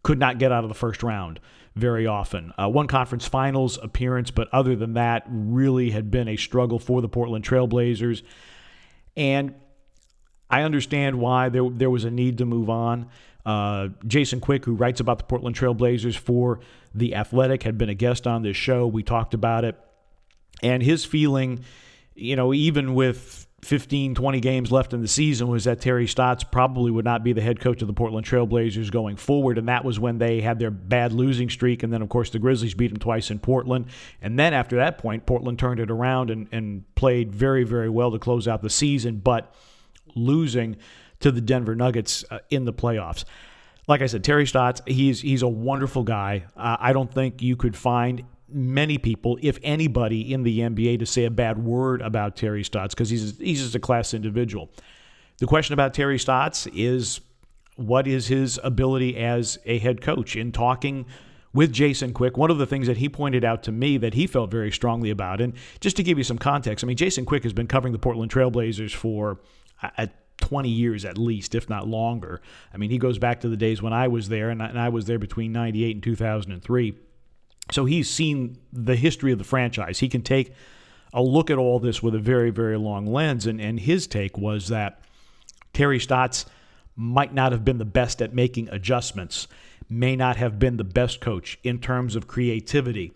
could 0.03 0.19
not 0.19 0.39
get 0.39 0.53
out 0.53 0.65
of 0.65 0.69
the 0.69 0.75
first 0.75 1.03
round 1.03 1.41
very 1.77 2.07
often. 2.07 2.53
Uh, 2.61 2.69
one 2.69 2.89
conference 2.89 3.27
finals 3.27 3.79
appearance, 3.83 4.31
but 4.31 4.49
other 4.53 4.77
than 4.77 4.95
that, 4.95 5.25
really 5.29 5.91
had 5.91 6.11
been 6.11 6.29
a 6.29 6.37
struggle 6.37 6.79
for 6.79 7.01
the 7.01 7.09
Portland 7.09 7.45
Trailblazers. 7.45 8.23
And 9.17 9.55
I 10.50 10.62
understand 10.62 11.19
why 11.19 11.49
there, 11.49 11.69
there 11.69 11.91
was 11.91 12.05
a 12.05 12.11
need 12.11 12.39
to 12.39 12.47
move 12.47 12.71
on. 12.71 13.09
Uh, 13.45 13.89
Jason 14.06 14.41
Quick, 14.41 14.65
who 14.65 14.75
writes 14.75 15.00
about 15.00 15.19
the 15.19 15.25
Portland 15.25 15.56
Trailblazers 15.56 16.17
for 16.17 16.61
The 16.95 17.15
Athletic, 17.15 17.62
had 17.62 17.79
been 17.79 17.89
a 17.89 17.95
guest 17.95 18.27
on 18.27 18.43
this 18.43 18.56
show. 18.56 18.87
We 18.87 19.03
talked 19.03 19.35
about 19.35 19.65
it. 19.65 19.79
And 20.62 20.83
his 20.83 21.05
feeling, 21.05 21.61
you 22.15 22.37
know, 22.37 22.53
even 22.53 22.95
with 22.95 23.47
15, 23.62 24.15
20 24.15 24.41
games 24.41 24.71
left 24.71 24.93
in 24.93 25.00
the 25.00 25.09
season 25.09 25.49
was 25.49 25.65
that 25.65 25.81
Terry 25.81 26.06
Stotts 26.06 26.45
probably 26.45 26.91
would 26.91 27.05
not 27.05 27.25
be 27.25 27.33
the 27.33 27.41
head 27.41 27.59
coach 27.59 27.83
of 27.83 27.89
the 27.89 27.95
Portland 27.95 28.27
Trailblazers 28.27 28.91
going 28.91 29.17
forward. 29.17 29.59
And 29.59 29.69
that 29.69 29.85
was 29.85 29.99
when 29.99 30.19
they 30.19 30.41
had 30.41 30.59
their 30.59 30.71
bad 30.71 31.12
losing 31.12 31.50
streak. 31.50 31.83
And 31.83 31.93
then, 31.93 32.03
of 32.03 32.09
course, 32.09 32.31
the 32.31 32.39
Grizzlies 32.39 32.75
beat 32.75 32.89
them 32.89 32.99
twice 32.99 33.31
in 33.31 33.39
Portland. 33.39 33.87
And 34.23 34.39
then 34.39 34.55
after 34.55 34.77
that 34.77 34.99
point, 34.99 35.27
Portland 35.27 35.59
turned 35.59 35.81
it 35.81 35.91
around 35.91 36.31
and, 36.31 36.49
and 36.53 36.95
played 36.95 37.33
very, 37.33 37.65
very 37.65 37.89
well 37.89 38.12
to 38.12 38.19
close 38.19 38.47
out 38.47 38.62
the 38.62 38.71
season, 38.71 39.17
but 39.17 39.55
losing 40.19 40.76
to 41.20 41.31
the 41.31 41.41
Denver 41.41 41.75
Nuggets 41.75 42.25
uh, 42.31 42.38
in 42.50 42.65
the 42.65 42.73
playoffs. 42.73 43.25
Like 43.87 44.02
I 44.02 44.07
said, 44.07 44.23
Terry 44.23 44.47
Stotts, 44.47 44.83
he's, 44.87 45.21
he's 45.21 45.43
a 45.43 45.49
wonderful 45.49 46.02
guy. 46.02 46.45
Uh, 46.57 46.76
I 46.78 46.93
don't 46.93 47.12
think 47.12 47.40
you 47.40 47.57
could 47.57 47.76
find 47.76 48.25
many 48.49 48.99
people, 48.99 49.38
if 49.43 49.59
anybody, 49.62 50.33
in 50.33 50.43
the 50.43 50.61
NBA 50.61 50.99
to 51.00 51.07
say 51.07 51.25
a 51.25 51.31
bad 51.31 51.59
word 51.59 52.02
about 52.02 52.37
Terry 52.37 52.64
Stotts 52.64 52.95
because 52.95 53.11
he's 53.11 53.38
he's 53.38 53.62
just 53.62 53.75
a 53.75 53.81
class 53.81 54.14
individual. 54.14 54.71
The 55.38 55.47
question 55.47 55.75
about 55.75 55.95
Terry 55.95 56.19
Stotts 56.19 56.66
is 56.69 57.21
what 57.76 58.07
is 58.07 58.26
his 58.26 58.59
ability 58.64 59.16
as 59.16 59.59
a 59.64 59.78
head 59.78 60.00
coach 60.00 60.35
in 60.35 60.50
talking 60.50 61.07
with 61.52 61.73
Jason 61.73 62.12
Quick. 62.12 62.37
One 62.37 62.50
of 62.50 62.59
the 62.59 62.66
things 62.66 62.87
that 62.88 62.97
he 62.97 63.09
pointed 63.09 63.45
out 63.45 63.62
to 63.64 63.73
me 63.73 63.99
that 63.99 64.14
he 64.14 64.26
felt 64.26 64.50
very 64.50 64.73
strongly 64.73 65.11
about, 65.11 65.40
and 65.40 65.54
just 65.81 65.97
to 65.97 66.02
give 66.02 66.19
you 66.19 66.25
some 66.25 66.38
context, 66.38 66.85
I 66.85 66.87
mean, 66.87 66.97
Jason 66.97 67.25
Quick 67.25 67.45
has 67.45 67.52
been 67.52 67.66
covering 67.69 67.93
the 67.93 67.99
Portland 67.99 68.33
Trailblazers 68.33 68.95
for 68.95 69.38
at 69.82 70.14
20 70.38 70.68
years 70.68 71.04
at 71.04 71.18
least, 71.18 71.54
if 71.54 71.68
not 71.68 71.87
longer. 71.87 72.40
I 72.73 72.76
mean, 72.76 72.90
he 72.90 72.99
goes 72.99 73.18
back 73.18 73.40
to 73.40 73.49
the 73.49 73.56
days 73.56 73.82
when 73.82 73.92
I 73.92 74.08
was 74.08 74.28
there, 74.28 74.50
and 74.50 74.62
I, 74.62 74.66
and 74.66 74.78
I 74.78 74.88
was 74.88 75.06
there 75.06 75.18
between 75.18 75.52
98 75.52 75.97
and 75.97 76.02
2003. 76.02 76.94
So 77.70 77.85
he's 77.85 78.08
seen 78.08 78.58
the 78.73 78.97
history 78.97 79.32
of 79.32 79.38
the 79.38 79.44
franchise. 79.44 79.99
He 79.99 80.08
can 80.08 80.23
take 80.23 80.54
a 81.12 81.23
look 81.23 81.50
at 81.50 81.58
all 81.58 81.78
this 81.78 82.02
with 82.02 82.14
a 82.14 82.18
very, 82.18 82.50
very 82.50 82.78
long 82.78 83.06
lens. 83.06 83.47
And, 83.47 83.61
and 83.61 83.78
his 83.78 84.06
take 84.06 84.38
was 84.38 84.68
that 84.68 85.02
Terry 85.73 86.00
Stotts 86.00 86.47
might 86.97 87.32
not 87.32 87.52
have 87.52 87.64
been 87.64 87.78
the 87.78 87.85
best 87.85 88.20
at 88.20 88.35
making 88.35 88.68
adjustments, 88.70 89.47
may 89.88 90.16
not 90.16 90.37
have 90.37 90.58
been 90.58 90.76
the 90.76 90.85
best 90.85 91.20
coach 91.20 91.58
in 91.62 91.78
terms 91.78 92.16
of 92.16 92.26
creativity. 92.26 93.12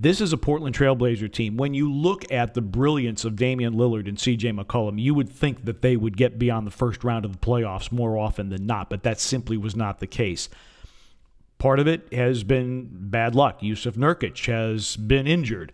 This 0.00 0.20
is 0.20 0.32
a 0.32 0.36
Portland 0.36 0.76
Trailblazer 0.76 1.32
team. 1.32 1.56
When 1.56 1.74
you 1.74 1.92
look 1.92 2.30
at 2.30 2.54
the 2.54 2.60
brilliance 2.60 3.24
of 3.24 3.34
Damian 3.34 3.74
Lillard 3.74 4.06
and 4.06 4.16
CJ 4.16 4.56
McCollum, 4.56 5.00
you 5.00 5.12
would 5.12 5.28
think 5.28 5.64
that 5.64 5.82
they 5.82 5.96
would 5.96 6.16
get 6.16 6.38
beyond 6.38 6.68
the 6.68 6.70
first 6.70 7.02
round 7.02 7.24
of 7.24 7.32
the 7.32 7.38
playoffs 7.38 7.90
more 7.90 8.16
often 8.16 8.48
than 8.48 8.64
not, 8.64 8.90
but 8.90 9.02
that 9.02 9.18
simply 9.18 9.56
was 9.56 9.74
not 9.74 9.98
the 9.98 10.06
case. 10.06 10.48
Part 11.58 11.80
of 11.80 11.88
it 11.88 12.12
has 12.12 12.44
been 12.44 12.86
bad 12.92 13.34
luck. 13.34 13.60
Jusuf 13.60 13.94
Nurkic 13.94 14.46
has 14.46 14.94
been 14.94 15.26
injured. 15.26 15.72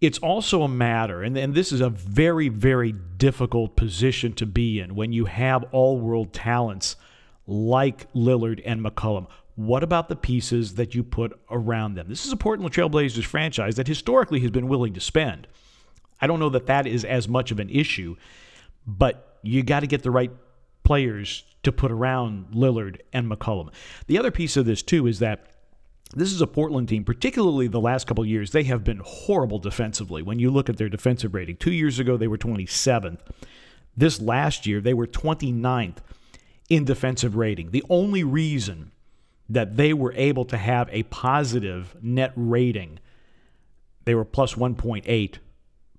It's 0.00 0.18
also 0.18 0.62
a 0.62 0.68
matter, 0.68 1.22
and, 1.22 1.38
and 1.38 1.54
this 1.54 1.70
is 1.70 1.80
a 1.80 1.88
very, 1.88 2.48
very 2.48 2.90
difficult 2.90 3.76
position 3.76 4.32
to 4.32 4.46
be 4.46 4.80
in 4.80 4.96
when 4.96 5.12
you 5.12 5.26
have 5.26 5.64
all 5.70 6.00
world 6.00 6.32
talents 6.32 6.96
like 7.46 8.12
Lillard 8.12 8.60
and 8.66 8.84
McCollum. 8.84 9.28
What 9.54 9.82
about 9.82 10.08
the 10.08 10.16
pieces 10.16 10.74
that 10.76 10.94
you 10.94 11.02
put 11.02 11.38
around 11.50 11.94
them? 11.94 12.08
This 12.08 12.24
is 12.24 12.32
a 12.32 12.36
Portland 12.36 12.72
Trailblazers 12.72 13.24
franchise 13.24 13.76
that 13.76 13.86
historically 13.86 14.40
has 14.40 14.50
been 14.50 14.68
willing 14.68 14.94
to 14.94 15.00
spend. 15.00 15.46
I 16.20 16.26
don't 16.26 16.40
know 16.40 16.48
that 16.50 16.66
that 16.66 16.86
is 16.86 17.04
as 17.04 17.28
much 17.28 17.50
of 17.50 17.60
an 17.60 17.68
issue, 17.68 18.16
but 18.86 19.38
you 19.42 19.62
got 19.62 19.80
to 19.80 19.86
get 19.86 20.02
the 20.02 20.10
right 20.10 20.30
players 20.84 21.44
to 21.64 21.72
put 21.72 21.92
around 21.92 22.52
Lillard 22.52 23.00
and 23.12 23.30
McCollum. 23.30 23.70
The 24.06 24.18
other 24.18 24.30
piece 24.30 24.56
of 24.56 24.64
this, 24.64 24.82
too, 24.82 25.06
is 25.06 25.18
that 25.18 25.46
this 26.14 26.32
is 26.32 26.40
a 26.40 26.46
Portland 26.46 26.88
team, 26.88 27.04
particularly 27.04 27.68
the 27.68 27.80
last 27.80 28.06
couple 28.06 28.24
years, 28.24 28.50
they 28.50 28.64
have 28.64 28.84
been 28.84 29.00
horrible 29.04 29.58
defensively. 29.58 30.22
When 30.22 30.38
you 30.38 30.50
look 30.50 30.68
at 30.68 30.76
their 30.76 30.88
defensive 30.88 31.34
rating, 31.34 31.56
two 31.56 31.72
years 31.72 31.98
ago 31.98 32.16
they 32.16 32.28
were 32.28 32.38
27th. 32.38 33.20
This 33.96 34.20
last 34.20 34.66
year 34.66 34.80
they 34.80 34.94
were 34.94 35.06
29th 35.06 35.98
in 36.68 36.84
defensive 36.84 37.36
rating. 37.36 37.70
The 37.70 37.84
only 37.88 38.24
reason 38.24 38.92
that 39.52 39.76
they 39.76 39.92
were 39.92 40.12
able 40.14 40.44
to 40.46 40.56
have 40.56 40.88
a 40.90 41.02
positive 41.04 41.96
net 42.02 42.32
rating, 42.36 42.98
they 44.04 44.14
were 44.14 44.24
plus 44.24 44.54
1.8 44.54 45.38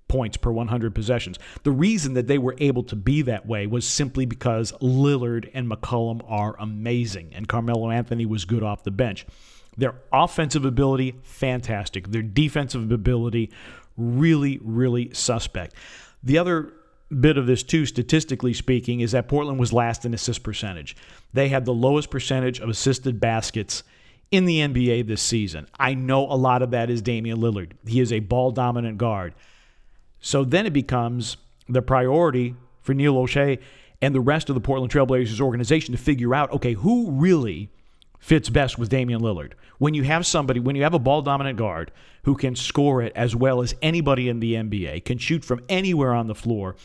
points 0.08 0.38
per 0.38 0.52
100 0.52 0.94
possessions. 0.94 1.40
The 1.64 1.72
reason 1.72 2.14
that 2.14 2.28
they 2.28 2.38
were 2.38 2.56
able 2.60 2.84
to 2.84 2.96
be 2.96 3.22
that 3.24 3.46
way 3.46 3.66
was 3.66 3.88
simply 3.88 4.26
because 4.26 4.72
Lillard 4.74 5.50
and 5.54 5.70
McCollum 5.70 6.22
are 6.28 6.56
amazing, 6.60 7.32
and 7.34 7.48
Carmelo 7.48 7.90
Anthony 7.90 8.26
was 8.26 8.46
good 8.46 8.64
off 8.64 8.84
the 8.84 8.92
bench. 8.92 9.26
Their 9.78 9.96
offensive 10.12 10.66
ability, 10.66 11.16
fantastic. 11.24 12.10
Their 12.10 12.22
defensive 12.22 12.92
ability, 12.92 13.52
really, 13.98 14.60
really 14.62 15.14
suspect. 15.14 15.74
The 16.22 16.38
other 16.38 16.74
bit 17.22 17.38
of 17.38 17.48
this, 17.48 17.64
too, 17.64 17.86
statistically 17.86 18.54
speaking, 18.54 19.00
is 19.00 19.12
that 19.12 19.28
Portland 19.28 19.60
was 19.60 19.74
last 19.74 20.06
in 20.06 20.14
assist 20.14 20.44
percentage. 20.44 20.96
They 21.34 21.50
had 21.50 21.66
the 21.66 21.74
lowest 21.74 22.10
percentage 22.10 22.60
of 22.60 22.70
assisted 22.70 23.20
baskets 23.20 23.84
in 24.32 24.46
the 24.46 24.60
NBA 24.60 25.08
this 25.08 25.22
season. 25.22 25.68
I 25.80 25.94
know 25.94 26.22
a 26.24 26.36
lot 26.36 26.62
of 26.62 26.72
that 26.72 26.90
is 26.90 27.02
Damian 27.02 27.40
Lillard. 27.40 27.74
He 27.86 28.00
is 28.00 28.12
a 28.12 28.20
ball 28.20 28.52
dominant 28.52 28.98
guard. 28.98 29.36
So 30.20 30.44
then 30.44 30.66
it 30.66 30.74
becomes 30.74 31.38
the 31.70 31.82
priority 31.82 32.56
for 32.82 32.94
Neil 32.94 33.16
Olshey 33.16 33.60
and 34.02 34.14
the 34.14 34.22
rest 34.22 34.50
of 34.50 34.56
the 34.56 34.62
Portland 34.62 34.92
Trailblazers 34.92 35.40
organization 35.40 35.94
to 35.94 36.02
figure 36.02 36.34
out 36.34 36.52
okay, 36.52 36.74
who 36.74 37.12
really 37.12 37.70
fits 38.20 38.50
best 38.50 38.80
with 38.80 38.90
Damian 38.90 39.22
Lillard. 39.22 39.52
When 39.78 39.94
you 39.94 40.04
have 40.04 40.26
somebody, 40.26 40.60
when 40.60 40.76
you 40.76 40.84
have 40.84 40.94
a 40.94 41.00
ball 41.00 41.22
dominant 41.22 41.58
guard 41.58 41.92
who 42.24 42.36
can 42.36 42.56
score 42.56 43.02
it 43.02 43.12
as 43.16 43.36
well 43.36 43.62
as 43.62 43.76
anybody 43.82 44.30
in 44.30 44.40
the 44.40 44.54
NBA, 44.54 45.04
can 45.04 45.18
shoot 45.18 45.44
from 45.44 45.62
anywhere 45.68 46.14
on 46.14 46.28
the 46.28 46.36
floor, 46.36 46.76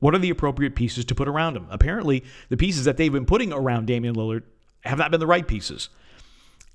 what 0.00 0.14
are 0.14 0.18
the 0.18 0.30
appropriate 0.30 0.74
pieces 0.74 1.04
to 1.06 1.14
put 1.14 1.28
around 1.28 1.56
him? 1.56 1.66
Apparently, 1.70 2.24
the 2.48 2.56
pieces 2.56 2.84
that 2.84 2.96
they've 2.96 3.12
been 3.12 3.26
putting 3.26 3.52
around 3.52 3.86
Damian 3.86 4.14
Lillard 4.14 4.42
have 4.84 4.98
not 4.98 5.10
been 5.10 5.20
the 5.20 5.26
right 5.26 5.46
pieces. 5.46 5.88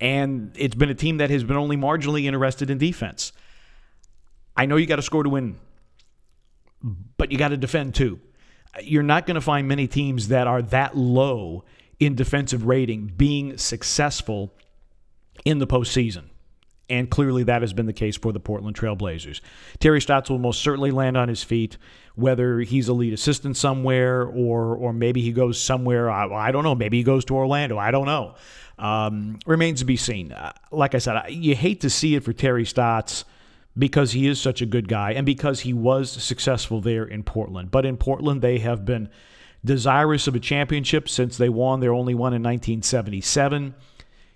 And 0.01 0.51
it's 0.55 0.75
been 0.75 0.89
a 0.89 0.95
team 0.95 1.17
that 1.17 1.29
has 1.29 1.43
been 1.43 1.55
only 1.55 1.77
marginally 1.77 2.25
interested 2.25 2.69
in 2.69 2.77
defense. 2.77 3.31
I 4.55 4.65
know 4.65 4.75
you 4.75 4.85
got 4.85 4.97
to 4.97 5.01
score 5.01 5.23
to 5.23 5.29
win, 5.29 5.57
but 7.17 7.31
you 7.31 7.37
got 7.37 7.49
to 7.49 7.57
defend 7.57 7.95
too. 7.95 8.19
You're 8.81 9.03
not 9.03 9.25
going 9.25 9.35
to 9.35 9.41
find 9.41 9.67
many 9.67 9.87
teams 9.87 10.27
that 10.27 10.47
are 10.47 10.61
that 10.63 10.97
low 10.97 11.63
in 11.99 12.15
defensive 12.15 12.65
rating 12.65 13.13
being 13.15 13.57
successful 13.57 14.53
in 15.45 15.59
the 15.59 15.67
postseason. 15.67 16.25
And 16.89 17.09
clearly 17.09 17.43
that 17.43 17.61
has 17.61 17.71
been 17.71 17.85
the 17.85 17.93
case 17.93 18.17
for 18.17 18.33
the 18.33 18.39
Portland 18.39 18.75
Trailblazers. 18.75 19.39
Terry 19.79 20.01
Stotts 20.01 20.29
will 20.29 20.37
most 20.37 20.61
certainly 20.61 20.91
land 20.91 21.15
on 21.15 21.29
his 21.29 21.41
feet, 21.41 21.77
whether 22.15 22.59
he's 22.59 22.87
a 22.87 22.93
lead 22.93 23.13
assistant 23.13 23.55
somewhere 23.55 24.23
or 24.23 24.75
or 24.75 24.91
maybe 24.93 25.21
he 25.21 25.31
goes 25.31 25.59
somewhere. 25.59 26.11
I, 26.11 26.27
I 26.27 26.51
don't 26.51 26.63
know. 26.63 26.75
Maybe 26.75 26.97
he 26.97 27.03
goes 27.03 27.25
to 27.25 27.35
Orlando. 27.35 27.77
I 27.77 27.91
don't 27.91 28.05
know. 28.05 28.35
Um, 28.77 29.39
remains 29.45 29.79
to 29.79 29.85
be 29.85 29.97
seen. 29.97 30.31
Uh, 30.31 30.51
like 30.71 30.93
I 30.93 30.97
said, 30.97 31.21
you 31.29 31.55
hate 31.55 31.81
to 31.81 31.89
see 31.89 32.15
it 32.15 32.23
for 32.23 32.33
Terry 32.33 32.65
Stotts 32.65 33.23
because 33.77 34.11
he 34.11 34.27
is 34.27 34.39
such 34.39 34.61
a 34.61 34.65
good 34.65 34.87
guy 34.87 35.13
and 35.13 35.25
because 35.25 35.61
he 35.61 35.73
was 35.73 36.11
successful 36.11 36.81
there 36.81 37.05
in 37.05 37.23
Portland. 37.23 37.71
But 37.71 37.85
in 37.85 37.97
Portland, 37.97 38.41
they 38.41 38.59
have 38.59 38.85
been 38.85 39.09
desirous 39.65 40.27
of 40.27 40.35
a 40.35 40.39
championship 40.39 41.07
since 41.07 41.37
they 41.37 41.49
won 41.49 41.79
their 41.79 41.93
only 41.93 42.13
one 42.13 42.33
in 42.33 42.43
1977. 42.43 43.73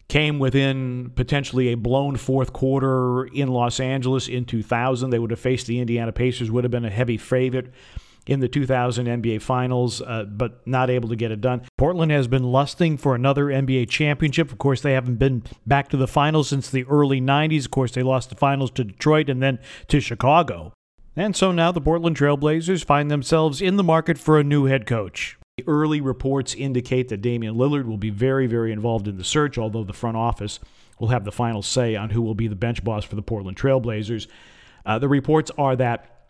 Came 0.10 0.40
within 0.40 1.12
potentially 1.16 1.70
a 1.70 1.76
blown 1.76 2.16
fourth 2.16 2.54
quarter 2.54 3.26
in 3.26 3.50
Los 3.50 3.80
Angeles 3.80 4.28
in 4.28 4.46
2000. 4.46 5.10
They 5.10 5.20
would 5.20 5.32
have 5.32 5.40
faced 5.40 5.68
the 5.68 5.80
Indiana 5.80 6.14
Pacers, 6.14 6.50
would 6.50 6.64
have 6.64 6.72
been 6.72 6.86
a 6.86 6.90
heavy 6.90 7.18
favorite 7.18 7.74
in 8.28 8.40
the 8.40 8.48
2000 8.48 9.08
NBA 9.08 9.42
Finals, 9.42 10.02
uh, 10.02 10.26
but 10.26 10.66
not 10.68 10.90
able 10.90 11.10
to 11.10 11.16
get 11.16 11.32
it 11.32 11.42
done. 11.42 11.62
Portland 11.78 12.12
has 12.12 12.28
been 12.28 12.44
lusting 12.44 12.98
for 12.98 13.16
another 13.16 13.46
NBA 13.46 13.90
championship. 13.90 14.52
Of 14.52 14.58
course, 14.58 14.82
they 14.82 14.94
haven't 14.94 15.16
been 15.16 15.44
back 15.66 15.90
to 15.90 15.98
the 15.98 16.08
finals 16.08 16.50
since 16.50 16.70
the 16.70 16.86
early 16.86 17.22
90s. 17.22 17.66
Of 17.66 17.72
course, 17.72 17.92
they 17.92 18.04
lost 18.04 18.30
the 18.30 18.36
finals 18.36 18.72
to 18.72 18.84
Detroit 18.84 19.30
and 19.30 19.42
then 19.42 19.60
to 19.88 20.00
Chicago. 20.00 20.74
And 21.16 21.36
so 21.36 21.52
now 21.52 21.72
the 21.72 21.82
Portland 21.82 22.16
Trailblazers 22.16 22.86
find 22.86 23.10
themselves 23.10 23.62
in 23.62 23.78
the 23.78 23.84
market 23.84 24.20
for 24.20 24.38
a 24.38 24.44
new 24.44 24.66
head 24.66 24.86
coach. 24.86 25.37
Early 25.66 26.02
reports 26.02 26.54
indicate 26.54 27.10
that 27.10 27.24
Damian 27.24 27.56
Lillard 27.56 27.86
will 27.86 27.98
be 27.98 28.12
very, 28.12 28.46
very 28.46 28.72
involved 28.72 29.08
in 29.08 29.18
the 29.18 29.24
search, 29.24 29.58
although 29.58 29.84
the 29.84 29.92
front 29.92 30.16
office 30.16 30.60
will 31.00 31.08
have 31.08 31.26
the 31.26 31.32
final 31.32 31.64
say 31.64 31.96
on 31.96 32.12
who 32.12 32.22
will 32.22 32.36
be 32.36 32.48
the 32.48 32.56
bench 32.56 32.84
boss 32.84 33.04
for 33.04 33.16
the 33.16 33.24
Portland 33.24 33.58
Trailblazers. 33.58 34.28
Uh, 34.86 35.00
the 35.00 35.08
reports 35.08 35.50
are 35.58 35.76
that 35.76 36.28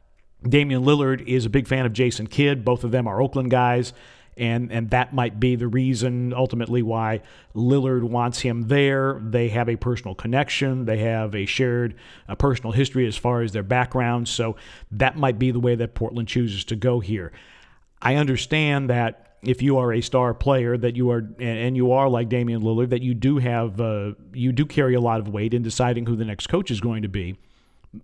Damian 0.47 0.83
Lillard 0.83 1.27
is 1.27 1.45
a 1.45 1.49
big 1.49 1.67
fan 1.67 1.85
of 1.85 1.91
Jason 1.91 2.27
Kidd. 2.27 2.63
Both 2.63 2.85
of 2.85 2.91
them 2.91 3.05
are 3.05 3.21
Oakland 3.21 3.51
guys 3.51 3.91
and 4.37 4.71
and 4.71 4.89
that 4.91 5.13
might 5.13 5.39
be 5.39 5.55
the 5.55 5.67
reason 5.67 6.33
ultimately 6.33 6.81
why 6.81 7.21
Lillard 7.55 8.03
wants 8.03 8.39
him 8.39 8.67
there. 8.67 9.19
They 9.21 9.49
have 9.49 9.67
a 9.67 9.75
personal 9.75 10.15
connection. 10.15 10.85
They 10.85 10.99
have 10.99 11.35
a 11.35 11.45
shared 11.45 11.95
uh, 12.29 12.35
personal 12.35 12.71
history 12.71 13.07
as 13.07 13.17
far 13.17 13.41
as 13.41 13.51
their 13.51 13.63
background. 13.63 14.27
So 14.27 14.55
that 14.91 15.17
might 15.17 15.39
be 15.39 15.51
the 15.51 15.59
way 15.59 15.75
that 15.75 15.95
Portland 15.95 16.27
chooses 16.27 16.63
to 16.65 16.75
go 16.75 16.99
here. 16.99 17.31
I 18.01 18.15
understand 18.15 18.89
that 18.89 19.37
if 19.43 19.61
you 19.61 19.77
are 19.77 19.93
a 19.93 20.01
star 20.01 20.33
player 20.33 20.77
that 20.77 20.95
you 20.95 21.11
are 21.11 21.27
and 21.39 21.75
you 21.75 21.91
are 21.91 22.09
like 22.09 22.29
Damian 22.29 22.61
Lillard 22.61 22.89
that 22.89 23.01
you 23.01 23.13
do 23.13 23.37
have 23.37 23.79
uh, 23.79 24.13
you 24.33 24.51
do 24.51 24.65
carry 24.65 24.95
a 24.95 25.01
lot 25.01 25.19
of 25.19 25.29
weight 25.29 25.53
in 25.53 25.61
deciding 25.61 26.05
who 26.05 26.15
the 26.15 26.25
next 26.25 26.47
coach 26.47 26.71
is 26.71 26.81
going 26.81 27.03
to 27.03 27.07
be. 27.07 27.37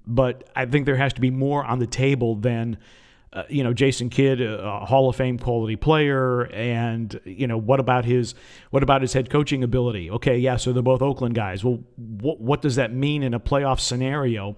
But 0.07 0.49
I 0.55 0.65
think 0.65 0.85
there 0.85 0.95
has 0.95 1.13
to 1.13 1.21
be 1.21 1.31
more 1.31 1.63
on 1.63 1.79
the 1.79 1.87
table 1.87 2.35
than 2.35 2.77
uh, 3.33 3.43
you 3.49 3.63
know, 3.63 3.73
Jason 3.73 4.11
Kidd, 4.11 4.41
a 4.41 4.85
Hall 4.85 5.09
of 5.09 5.15
Fame 5.15 5.39
quality 5.39 5.75
player, 5.75 6.43
and 6.53 7.19
you 7.25 7.47
know, 7.47 7.57
what 7.57 7.79
about 7.79 8.05
his 8.05 8.35
what 8.69 8.83
about 8.83 9.01
his 9.01 9.13
head 9.13 9.31
coaching 9.31 9.63
ability? 9.63 10.11
Okay, 10.11 10.37
yeah, 10.37 10.55
so 10.55 10.71
they're 10.71 10.83
both 10.83 11.01
Oakland 11.01 11.33
guys. 11.33 11.63
Well, 11.63 11.79
what 11.97 12.39
what 12.39 12.61
does 12.61 12.75
that 12.75 12.93
mean 12.93 13.23
in 13.23 13.33
a 13.33 13.39
playoff 13.39 13.79
scenario 13.79 14.55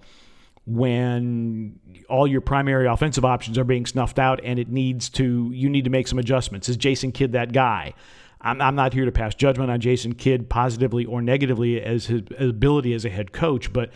when 0.66 1.80
all 2.10 2.28
your 2.28 2.42
primary 2.42 2.88
offensive 2.88 3.24
options 3.24 3.58
are 3.58 3.64
being 3.64 3.86
snuffed 3.86 4.18
out 4.18 4.40
and 4.44 4.58
it 4.58 4.70
needs 4.70 5.10
to 5.10 5.52
you 5.54 5.70
need 5.70 5.84
to 5.84 5.90
make 5.90 6.08
some 6.08 6.20
adjustments? 6.20 6.70
Is 6.70 6.78
Jason 6.78 7.12
Kidd 7.12 7.34
that 7.34 7.54
guy? 7.54 7.94
I'm, 8.42 8.62
I'm 8.62 8.76
not 8.76 8.94
here 8.94 9.06
to 9.06 9.12
pass 9.12 9.36
judgment 9.36 9.72
on 9.72 9.80
Jason 9.80 10.14
Kidd 10.16 10.50
positively 10.50 11.06
or 11.06 11.22
negatively 11.22 11.82
as 11.82 12.06
his 12.06 12.22
ability 12.38 12.94
as 12.94 13.06
a 13.06 13.10
head 13.10 13.32
coach, 13.32 13.74
but 13.74 13.92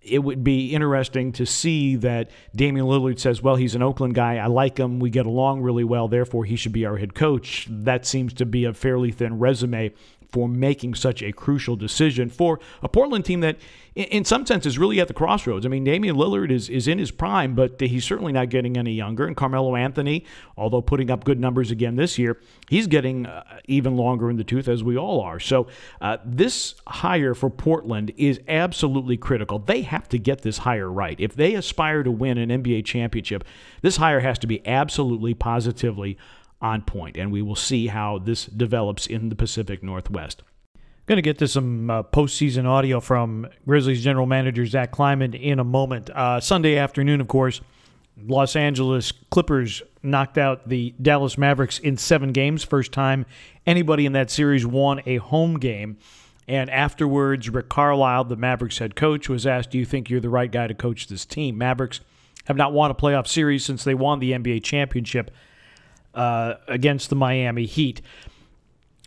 it 0.00 0.18
would 0.18 0.44
be 0.44 0.74
interesting 0.74 1.32
to 1.32 1.46
see 1.46 1.96
that 1.96 2.30
Damian 2.54 2.86
Lillard 2.86 3.18
says, 3.18 3.42
well, 3.42 3.56
he's 3.56 3.74
an 3.74 3.82
Oakland 3.82 4.14
guy. 4.14 4.36
I 4.36 4.46
like 4.46 4.78
him. 4.78 5.00
We 5.00 5.08
get 5.08 5.24
along 5.24 5.62
really 5.62 5.84
well. 5.84 6.08
Therefore, 6.08 6.44
he 6.44 6.56
should 6.56 6.72
be 6.72 6.84
our 6.84 6.98
head 6.98 7.14
coach. 7.14 7.66
That 7.70 8.04
seems 8.04 8.34
to 8.34 8.46
be 8.46 8.66
a 8.66 8.74
fairly 8.74 9.10
thin 9.10 9.38
resume 9.38 9.92
for 10.34 10.48
making 10.48 10.96
such 10.96 11.22
a 11.22 11.30
crucial 11.30 11.76
decision 11.76 12.28
for 12.28 12.58
a 12.82 12.88
Portland 12.88 13.24
team 13.24 13.38
that, 13.38 13.56
in 13.94 14.24
some 14.24 14.44
sense, 14.44 14.66
is 14.66 14.76
really 14.76 14.98
at 14.98 15.06
the 15.06 15.14
crossroads. 15.14 15.64
I 15.64 15.68
mean, 15.68 15.84
Damian 15.84 16.16
Lillard 16.16 16.50
is, 16.50 16.68
is 16.68 16.88
in 16.88 16.98
his 16.98 17.12
prime, 17.12 17.54
but 17.54 17.80
he's 17.80 18.04
certainly 18.04 18.32
not 18.32 18.48
getting 18.48 18.76
any 18.76 18.94
younger. 18.94 19.28
And 19.28 19.36
Carmelo 19.36 19.76
Anthony, 19.76 20.24
although 20.56 20.82
putting 20.82 21.08
up 21.08 21.22
good 21.22 21.38
numbers 21.38 21.70
again 21.70 21.94
this 21.94 22.18
year, 22.18 22.40
he's 22.68 22.88
getting 22.88 23.26
uh, 23.26 23.44
even 23.66 23.96
longer 23.96 24.28
in 24.28 24.36
the 24.36 24.42
tooth, 24.42 24.66
as 24.66 24.82
we 24.82 24.98
all 24.98 25.20
are. 25.20 25.38
So, 25.38 25.68
uh, 26.00 26.16
this 26.24 26.74
hire 26.88 27.34
for 27.36 27.48
Portland 27.48 28.12
is 28.16 28.40
absolutely 28.48 29.16
critical. 29.16 29.60
They 29.60 29.82
have 29.82 30.08
to 30.08 30.18
get 30.18 30.42
this 30.42 30.58
hire 30.58 30.90
right. 30.90 31.20
If 31.20 31.36
they 31.36 31.54
aspire 31.54 32.02
to 32.02 32.10
win 32.10 32.38
an 32.38 32.48
NBA 32.48 32.86
championship, 32.86 33.44
this 33.82 33.98
hire 33.98 34.18
has 34.18 34.40
to 34.40 34.48
be 34.48 34.66
absolutely, 34.66 35.32
positively 35.32 36.18
on 36.64 36.80
point, 36.80 37.16
and 37.18 37.30
we 37.30 37.42
will 37.42 37.54
see 37.54 37.88
how 37.88 38.18
this 38.18 38.46
develops 38.46 39.06
in 39.06 39.28
the 39.28 39.36
Pacific 39.36 39.82
Northwest. 39.82 40.42
Going 41.06 41.16
to 41.16 41.22
get 41.22 41.38
to 41.38 41.46
some 41.46 41.90
uh, 41.90 42.02
postseason 42.02 42.64
audio 42.64 42.98
from 43.00 43.46
Grizzlies 43.66 44.02
general 44.02 44.24
manager 44.24 44.64
Zach 44.64 44.90
Kleiman 44.90 45.34
in 45.34 45.58
a 45.58 45.64
moment. 45.64 46.08
Uh, 46.08 46.40
Sunday 46.40 46.78
afternoon, 46.78 47.20
of 47.20 47.28
course, 47.28 47.60
Los 48.16 48.56
Angeles 48.56 49.12
Clippers 49.30 49.82
knocked 50.02 50.38
out 50.38 50.66
the 50.66 50.94
Dallas 51.02 51.36
Mavericks 51.36 51.78
in 51.78 51.98
seven 51.98 52.32
games. 52.32 52.64
First 52.64 52.92
time 52.92 53.26
anybody 53.66 54.06
in 54.06 54.14
that 54.14 54.30
series 54.30 54.64
won 54.64 55.02
a 55.04 55.16
home 55.18 55.58
game. 55.58 55.98
And 56.48 56.70
afterwards, 56.70 57.50
Rick 57.50 57.68
Carlisle, 57.68 58.24
the 58.24 58.36
Mavericks 58.36 58.78
head 58.78 58.96
coach, 58.96 59.28
was 59.28 59.46
asked, 59.46 59.70
Do 59.70 59.78
you 59.78 59.84
think 59.84 60.08
you're 60.08 60.20
the 60.20 60.30
right 60.30 60.50
guy 60.50 60.66
to 60.66 60.74
coach 60.74 61.08
this 61.08 61.26
team? 61.26 61.58
Mavericks 61.58 62.00
have 62.46 62.56
not 62.56 62.72
won 62.72 62.90
a 62.90 62.94
playoff 62.94 63.26
series 63.26 63.64
since 63.64 63.84
they 63.84 63.94
won 63.94 64.20
the 64.20 64.32
NBA 64.32 64.64
championship 64.64 65.30
uh, 66.14 66.54
against 66.68 67.10
the 67.10 67.16
Miami 67.16 67.66
Heat. 67.66 68.00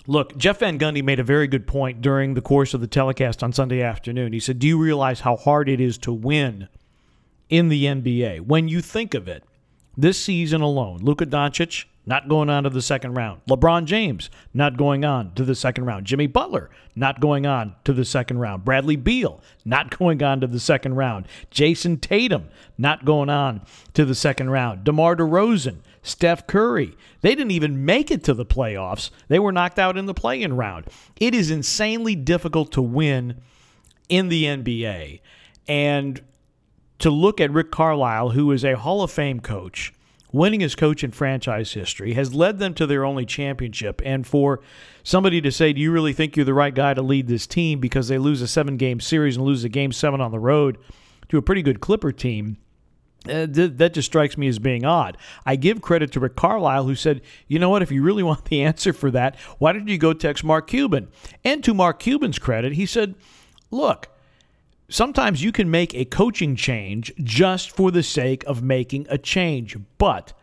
Look, 0.06 0.38
Jeff 0.38 0.60
Van 0.60 0.80
Gundy 0.80 1.04
made 1.04 1.20
a 1.20 1.24
very 1.24 1.48
good 1.48 1.68
point 1.68 2.02
during 2.02 2.34
the 2.34 2.42
course 2.42 2.74
of 2.74 2.80
the 2.80 2.88
telecast 2.88 3.44
on 3.44 3.52
Sunday 3.52 3.82
afternoon. 3.82 4.32
He 4.32 4.40
said, 4.40 4.60
Do 4.60 4.68
you 4.68 4.78
realize 4.78 5.22
how 5.22 5.36
hard 5.36 5.68
it 5.68 5.82
is 5.82 5.98
to 6.00 6.14
win 6.14 6.70
in 7.50 7.68
the 7.68 7.86
NBA? 7.86 8.42
When 8.42 8.70
you 8.70 8.82
think 8.82 9.14
of 9.14 9.28
it, 9.28 9.44
this 9.98 10.18
season 10.18 10.62
alone, 10.62 11.00
Luka 11.02 11.26
Doncic, 11.26 11.86
not 12.08 12.30
going 12.30 12.50
on 12.50 12.64
to 12.64 12.70
the 12.70 12.82
second 12.82 13.16
round. 13.16 13.42
LeBron 13.48 13.84
James, 13.84 14.30
not 14.54 14.78
going 14.78 15.04
on 15.04 15.34
to 15.36 15.44
the 15.44 15.54
second 15.54 15.86
round. 15.86 16.06
Jimmy 16.06 16.26
Butler, 16.26 16.70
not 16.96 17.20
going 17.20 17.46
on 17.46 17.76
to 17.84 17.92
the 17.92 18.06
second 18.06 18.40
round. 18.40 18.64
Bradley 18.64 18.96
Beal, 18.96 19.42
not 19.66 19.96
going 20.00 20.24
on 20.24 20.40
to 20.40 20.48
the 20.48 20.60
second 20.60 20.96
round. 20.96 21.28
Jayson 21.52 21.98
Tatum, 21.98 22.48
not 22.78 23.04
going 23.04 23.30
on 23.30 23.62
to 23.94 24.06
the 24.06 24.16
second 24.16 24.50
round. 24.50 24.86
DeMar 24.86 25.18
DeRozan, 25.18 25.80
Steph 26.02 26.48
Curry. 26.48 26.96
They 27.22 27.36
didn't 27.36 27.52
even 27.52 27.84
make 27.84 28.10
it 28.10 28.24
to 28.24 28.34
the 28.34 28.46
playoffs. 28.46 29.10
They 29.28 29.40
were 29.40 29.52
knocked 29.52 29.78
out 29.78 29.98
in 29.98 30.06
the 30.06 30.14
play 30.14 30.42
in 30.42 30.56
round. 30.56 30.86
It 31.20 31.36
is 31.36 31.52
insanely 31.52 32.16
difficult 32.16 32.72
to 32.72 32.82
win 32.82 33.42
in 34.08 34.30
the 34.30 34.46
NBA. 34.46 35.20
And 35.68 36.22
to 37.00 37.10
look 37.10 37.42
at 37.42 37.52
Rick 37.52 37.72
Carlisle, 37.72 38.30
who 38.30 38.50
is 38.54 38.64
a 38.64 38.78
Hall 38.78 39.04
of 39.04 39.12
Fame 39.12 39.42
coach, 39.42 39.94
winning 40.38 40.64
as 40.64 40.76
coach 40.76 41.04
in 41.04 41.12
franchise 41.12 41.74
history, 41.74 42.14
has 42.14 42.34
led 42.34 42.60
them 42.60 42.74
to 42.76 42.86
their 42.86 43.04
only 43.04 43.26
championship. 43.26 44.02
And 44.06 44.26
for 44.26 44.62
somebody 45.04 45.42
to 45.42 45.52
say, 45.52 45.74
Do 45.74 45.82
you 45.82 45.92
really 45.92 46.14
think 46.14 46.36
you're 46.36 46.46
the 46.46 46.54
right 46.54 46.74
guy 46.74 46.94
to 46.94 47.02
lead 47.02 47.28
this 47.28 47.48
team 47.48 47.80
because 47.80 48.08
they 48.08 48.18
lose 48.18 48.42
a 48.42 48.48
seven 48.48 48.78
game 48.78 49.00
series 49.00 49.36
and 49.36 49.46
lose 49.46 49.64
a 49.64 49.70
game 49.70 49.92
seven 49.92 50.22
on 50.22 50.32
the 50.32 50.40
road 50.40 50.78
to 51.30 51.38
a 51.38 51.42
pretty 51.42 51.62
good 51.62 51.80
Clipper 51.80 52.12
team? 52.12 52.58
Uh, 53.28 53.46
th- 53.48 53.74
that 53.76 53.94
just 53.94 54.06
strikes 54.06 54.38
me 54.38 54.48
as 54.48 54.60
being 54.60 54.86
odd. 54.86 55.18
I 55.46 55.56
give 55.56 55.82
credit 55.82 56.12
to 56.14 56.20
Rick 56.20 56.36
Carlisle, 56.36 56.86
who 56.86 56.96
said, 56.96 57.22
you 57.48 57.60
know 57.60 57.70
what, 57.70 57.82
if 57.82 57.92
you 57.92 58.02
really 58.02 58.24
want 58.24 58.46
the 58.46 58.64
answer 58.64 58.94
for 58.94 59.12
that, 59.12 59.36
why 59.58 59.74
don't 59.74 59.88
you 59.88 59.98
go 59.98 60.14
text 60.14 60.44
Mark 60.44 60.68
Cuban? 60.68 61.10
And 61.44 61.64
to 61.64 61.74
Mark 61.74 62.00
Cuban's 62.00 62.40
credit, 62.40 62.74
he 62.74 62.86
said, 62.86 63.16
look, 63.70 64.08
sometimes 64.90 65.44
you 65.44 65.52
can 65.52 65.70
make 65.70 65.94
a 65.94 66.06
coaching 66.06 66.56
change 66.56 67.14
just 67.24 67.72
for 67.72 67.92
the 67.92 68.04
sake 68.04 68.44
of 68.46 68.64
making 68.64 69.08
a 69.10 69.18
change, 69.18 69.78
but 69.98 70.34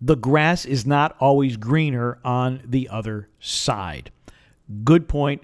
the 0.00 0.16
grass 0.16 0.64
is 0.64 0.86
not 0.86 1.16
always 1.18 1.56
greener 1.56 2.18
on 2.24 2.62
the 2.64 2.88
other 2.88 3.28
side. 3.40 4.10
Good 4.84 5.08
point 5.08 5.42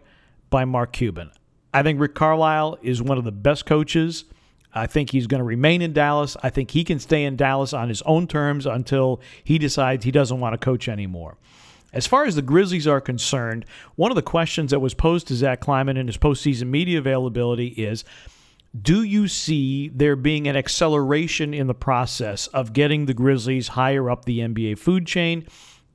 by 0.51 0.65
Mark 0.65 0.93
Cuban. 0.93 1.31
I 1.73 1.83
think 1.83 1.99
Rick 2.01 2.15
Carlisle 2.15 2.79
is 2.83 3.01
one 3.01 3.17
of 3.17 3.25
the 3.25 3.33
best 3.33 3.65
coaches 3.65 4.25
I 4.75 4.87
think 4.87 5.11
he's 5.11 5.27
going 5.27 5.41
to 5.41 5.45
remain 5.45 5.83
in 5.83 5.93
Dallas. 5.93 6.37
I 6.43 6.51
think 6.51 6.71
he 6.71 6.85
can 6.85 6.99
stay 6.99 7.25
in 7.25 7.37
Dallas 7.37 7.73
on 7.73 7.89
his 7.89 8.03
own 8.03 8.27
terms 8.27 8.67
until 8.67 9.21
he 9.45 9.59
decides 9.59 10.05
he 10.05 10.11
doesn't 10.11 10.41
want 10.41 10.55
to 10.55 10.59
coach 10.59 10.89
anymore. 10.89 11.37
As 11.93 12.07
far 12.07 12.25
as 12.25 12.37
the 12.37 12.43
Grizzlies 12.43 12.87
are 12.87 13.01
concerned, 13.01 13.67
one 13.97 14.11
of 14.11 14.17
the 14.17 14.23
questions 14.23 14.71
that 14.71 14.81
was 14.81 14.95
posed 14.95 15.29
to 15.29 15.35
Zach 15.35 15.61
Kleiman 15.61 15.97
in 15.97 16.07
his 16.07 16.17
postseason 16.17 16.69
media 16.69 16.99
availability 16.99 17.69
is 17.69 18.05
Do 18.81 19.03
you 19.03 19.29
see 19.29 19.89
there 19.89 20.17
being 20.17 20.49
an 20.49 20.57
acceleration 20.57 21.53
in 21.53 21.67
the 21.67 21.75
process 21.75 22.47
of 22.49 22.73
getting 22.73 23.05
the 23.05 23.15
Grizzlies 23.15 23.69
higher 23.69 24.09
up 24.09 24.25
the 24.25 24.41
NBA 24.41 24.79
food 24.79 25.07
chain? 25.07 25.47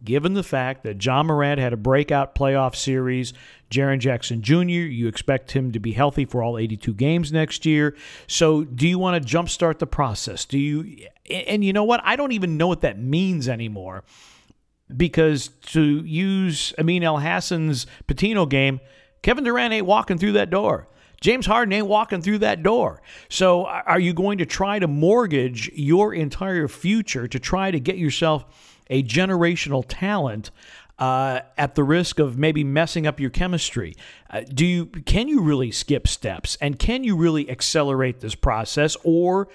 given 0.04 0.34
the 0.34 0.44
fact 0.44 0.84
that 0.84 1.04
Ja 1.04 1.24
Morant 1.24 1.60
had 1.60 1.74
a 1.74 1.78
breakout 1.78 2.36
playoff 2.36 2.76
series, 2.76 3.34
Jaren 3.72 4.00
Jackson 4.00 4.42
Jr., 4.42 4.64
you 4.64 5.08
expect 5.08 5.52
him 5.52 5.72
to 5.72 5.80
be 5.80 5.94
healthy 5.94 6.26
for 6.26 6.44
all 6.44 6.58
82 6.58 6.94
games 6.94 7.32
next 7.32 7.66
year. 7.66 7.96
So, 8.28 8.64
do 8.64 8.88
you 8.88 9.00
want 9.00 9.22
to 9.22 9.38
jumpstart 9.38 9.80
the 9.80 9.88
process? 9.88 10.46
Do 10.46 10.58
you, 10.58 11.08
and 11.30 11.64
you 11.64 11.74
know 11.74 11.84
what? 11.84 12.02
I 12.04 12.16
don't 12.16 12.32
even 12.32 12.58
know 12.58 12.68
what 12.68 12.82
that 12.82 13.00
means 13.00 13.50
anymore 13.50 14.04
because 14.96 15.50
to 15.68 16.04
use 16.06 16.74
Amin 16.80 17.04
El 17.04 17.18
Hassan's 17.18 17.88
Pitino 18.08 18.48
game, 18.48 18.80
Kevin 19.22 19.44
Durant 19.44 19.74
ain't 19.74 19.86
walking 19.86 20.18
through 20.18 20.34
that 20.34 20.50
door. 20.50 20.88
James 21.20 21.48
Harden 21.48 21.74
ain't 21.74 21.88
walking 21.88 22.22
through 22.22 22.38
that 22.40 22.62
door. 22.62 23.02
So, 23.28 23.66
are 23.66 24.00
you 24.00 24.14
going 24.14 24.38
to 24.38 24.46
try 24.46 24.78
to 24.78 24.88
mortgage 24.88 25.70
your 25.74 26.14
entire 26.14 26.68
future 26.68 27.28
to 27.28 27.40
try 27.40 27.72
to 27.72 27.80
get 27.80 27.98
yourself 27.98 28.46
a 28.90 29.02
generational 29.04 29.84
talent 29.88 30.52
uh, 31.00 31.42
at 31.58 31.76
the 31.76 31.84
risk 31.84 32.20
of 32.20 32.38
maybe 32.38 32.64
messing 32.64 33.06
up 33.06 33.20
your 33.20 33.30
chemistry. 33.30 33.96
Uh, 34.30 34.42
do 34.42 34.66
you 34.66 34.86
can 34.88 35.28
you 35.28 35.42
really 35.42 35.72
skip 35.72 36.08
steps 36.08 36.58
and 36.60 36.80
can 36.80 37.04
you 37.04 37.16
really 37.16 37.50
accelerate 37.50 38.20
this 38.20 38.36
process 38.36 38.98
or 39.04 39.48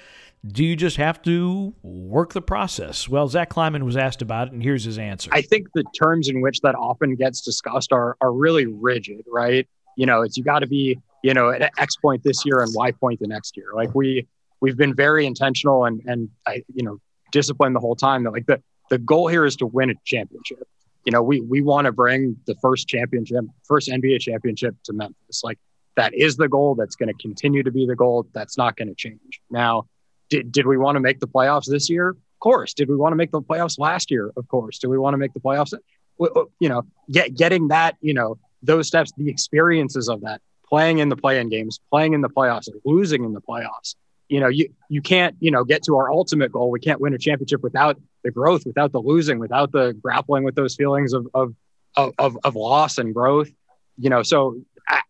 do 0.47 0.65
you 0.65 0.75
just 0.75 0.97
have 0.97 1.23
to 1.23 1.73
work 1.83 2.33
the 2.33 2.43
process? 2.43 3.09
Well, 3.09 3.29
Zach 3.29 3.51
Kleiman 3.51 3.85
was 3.85 3.97
asked 3.97 4.23
about 4.23 4.49
it, 4.49 4.55
and 4.55 4.63
here's 4.63 4.83
his 4.83 4.99
answer. 4.99 5.31
I 5.33 5.43
think 5.43 5.69
the 5.75 5.85
terms 5.97 6.29
in 6.29 6.41
which 6.41 6.61
that 6.61 6.75
often 6.75 7.15
gets 7.15 7.41
discussed 7.41 7.93
are 7.93 8.17
are 8.21 8.33
really 8.33 8.67
rigid, 8.67 9.25
right? 9.31 9.69
You 9.97 10.07
know, 10.07 10.23
it's 10.23 10.37
you 10.37 10.43
got 10.43 10.61
to 10.61 10.67
be, 10.67 10.99
you 11.23 11.33
know, 11.33 11.51
at 11.51 11.71
X 11.79 11.97
point 11.97 12.25
this 12.25 12.45
year 12.45 12.61
and 12.61 12.73
Y 12.75 12.91
point 12.91 13.21
the 13.21 13.29
next 13.29 13.57
year. 13.57 13.67
Like 13.75 13.95
we 13.95 14.27
we've 14.61 14.77
been 14.77 14.95
very 14.95 15.27
intentional 15.27 15.85
and 15.85 16.03
and 16.07 16.29
I, 16.47 16.65
you 16.75 16.83
know, 16.83 16.99
disciplined 17.31 17.77
the 17.77 17.81
whole 17.81 17.97
time 17.97 18.25
that 18.25 18.33
like 18.33 18.47
the 18.47 18.61
the 18.91 18.99
goal 18.99 19.29
here 19.29 19.45
is 19.45 19.55
to 19.57 19.67
win 19.67 19.91
a 19.91 19.95
championship. 20.05 20.67
You 21.05 21.13
know, 21.13 21.23
we 21.23 21.41
we 21.41 21.63
want 21.63 21.85
to 21.85 21.93
bring 21.93 22.37
the 22.47 22.57
first 22.57 22.89
championship, 22.89 23.45
first 23.63 23.89
NBA 23.89 24.21
championship 24.21 24.75
to 24.85 24.93
Memphis. 24.93 25.43
Like 25.45 25.61
that 25.95 26.15
is 26.15 26.37
the 26.37 26.49
goal. 26.49 26.75
That's 26.75 26.97
going 26.97 27.15
to 27.15 27.23
continue 27.23 27.63
to 27.63 27.71
be 27.71 27.87
the 27.87 27.95
goal. 27.95 28.27
That's 28.33 28.59
not 28.59 28.77
going 28.77 28.89
to 28.89 28.95
change. 28.95 29.41
Now, 29.49 29.87
did 30.33 30.51
did 30.51 30.67
we 30.67 30.79
want 30.79 30.97
to 30.97 31.01
make 31.01 31.21
the 31.21 31.29
playoffs 31.29 31.67
this 31.67 31.91
year? 31.91 32.09
Of 32.11 32.41
course. 32.41 32.73
Did 32.75 32.89
we 32.89 32.97
want 32.97 33.13
to 33.13 33.17
make 33.17 33.31
the 33.31 33.43
playoffs 33.43 33.79
last 33.79 34.11
year? 34.11 34.33
Of 34.37 34.49
course. 34.49 34.79
Do 34.79 34.89
we 34.89 34.99
want 34.99 35.15
to 35.15 35.19
make 35.19 35.35
the 35.35 35.41
playoffs? 35.41 35.75
You 36.19 36.69
know, 36.69 36.83
get 37.11 37.35
getting 37.35 37.69
that. 37.69 37.97
You 38.01 38.15
know, 38.15 38.39
those 38.63 38.87
steps, 38.87 39.13
the 39.17 39.29
experiences 39.29 40.09
of 40.09 40.23
that, 40.23 40.41
playing 40.67 40.99
in 40.99 41.09
the 41.11 41.17
play-in 41.17 41.49
games, 41.51 41.81
playing 41.91 42.15
in 42.15 42.23
the 42.23 42.31
playoffs, 42.31 42.69
losing 42.85 43.25
in 43.25 43.33
the 43.35 43.43
playoffs 43.43 43.95
you 44.29 44.41
know, 44.41 44.49
you 44.49 44.73
you 44.89 45.03
can't, 45.03 45.37
you 45.41 45.51
know, 45.51 45.63
get 45.63 45.83
to 45.83 45.97
our 45.99 46.11
ultimate 46.11 46.51
goal. 46.51 46.71
We 46.71 46.81
can't 46.81 47.03
win 47.03 47.13
a 47.13 47.19
championship 47.19 47.63
without 47.63 48.01
the 48.25 48.31
growth, 48.31 48.65
without 48.65 48.91
the 48.91 48.99
losing, 48.99 49.39
without 49.39 49.73
the 49.73 49.93
grappling 49.93 50.43
with 50.43 50.55
those 50.55 50.75
feelings 50.75 51.13
of 51.13 51.27
of 51.35 51.55
of, 51.97 52.39
of 52.43 52.57
loss 52.57 52.97
and 52.97 53.13
growth. 53.13 53.51
You 53.99 54.09
know, 54.09 54.23
so 54.23 54.63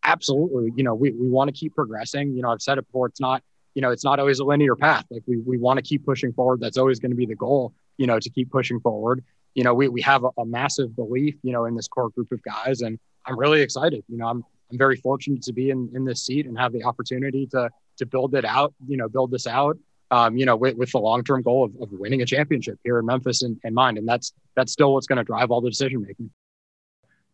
absolutely, 0.03 0.73
you 0.75 0.83
know, 0.83 0.95
we, 0.95 1.13
we 1.13 1.29
want 1.29 1.49
to 1.49 1.53
keep 1.53 1.75
progressing. 1.77 2.35
You 2.35 2.43
know, 2.43 2.51
I've 2.51 2.61
said 2.61 2.79
it 2.79 2.87
before, 2.87 3.07
it's 3.07 3.21
not, 3.21 3.43
you 3.75 3.83
know, 3.83 3.91
it's 3.91 4.05
not 4.05 4.19
always 4.19 4.39
a 4.39 4.45
linear 4.45 4.77
path. 4.77 5.05
Like 5.11 5.23
we, 5.27 5.39
we 5.39 5.59
want 5.59 5.79
to 5.79 5.83
keep 5.83 6.05
pushing 6.05 6.33
forward. 6.33 6.61
That's 6.61 6.79
always 6.79 6.99
going 6.99 7.11
to 7.11 7.17
be 7.17 7.27
the 7.27 7.35
goal, 7.35 7.73
you 7.97 8.07
know, 8.07 8.19
to 8.19 8.31
keep 8.31 8.51
pushing 8.51 8.81
forward. 8.81 9.25
You 9.55 9.65
know, 9.65 9.75
we, 9.75 9.89
we 9.89 10.01
have 10.03 10.25
a, 10.25 10.31
a 10.39 10.45
massive 10.45 10.95
belief, 10.97 11.35
you 11.43 11.53
know, 11.53 11.65
in 11.67 11.75
this 11.75 11.89
core 11.89 12.11
group 12.11 12.33
of 12.33 12.43
guys. 12.43 12.81
And 12.83 12.99
I'm 13.27 13.39
really 13.39 13.61
excited. 13.61 14.05
You 14.09 14.19
know, 14.19 14.29
I'm, 14.29 14.45
I'm 14.71 14.79
very 14.79 14.97
fortunate 14.97 15.43
to 15.43 15.53
be 15.53 15.71
in, 15.71 15.91
in 15.95 16.05
this 16.05 16.23
seat 16.23 16.47
and 16.47 16.59
have 16.59 16.73
the 16.73 16.85
opportunity 16.85 17.47
to 17.49 17.71
to 17.99 18.07
build 18.07 18.35
it 18.35 18.45
out, 18.45 18.75
you 18.89 18.97
know, 18.97 19.09
build 19.09 19.31
this 19.31 19.47
out, 19.47 19.77
um, 20.11 20.37
you 20.37 20.47
know, 20.47 20.57
with, 20.57 20.77
with 20.77 20.91
the 20.93 20.99
long 20.99 21.25
term 21.25 21.43
goal 21.43 21.65
of, 21.65 21.73
of, 21.81 21.89
winning 21.93 22.23
a 22.23 22.27
championship 22.27 22.79
here 22.85 22.99
in 22.99 23.07
Memphis 23.07 23.43
in, 23.43 23.61
in 23.65 23.75
mind. 23.75 23.99
And 23.99 24.09
that's 24.09 24.33
that's 24.55 24.73
still 24.73 24.95
what's 24.95 25.07
going 25.07 25.19
to 25.19 25.25
drive 25.25 25.51
all 25.51 25.61
the 25.61 25.71
decision 25.71 26.03
making. 26.03 26.31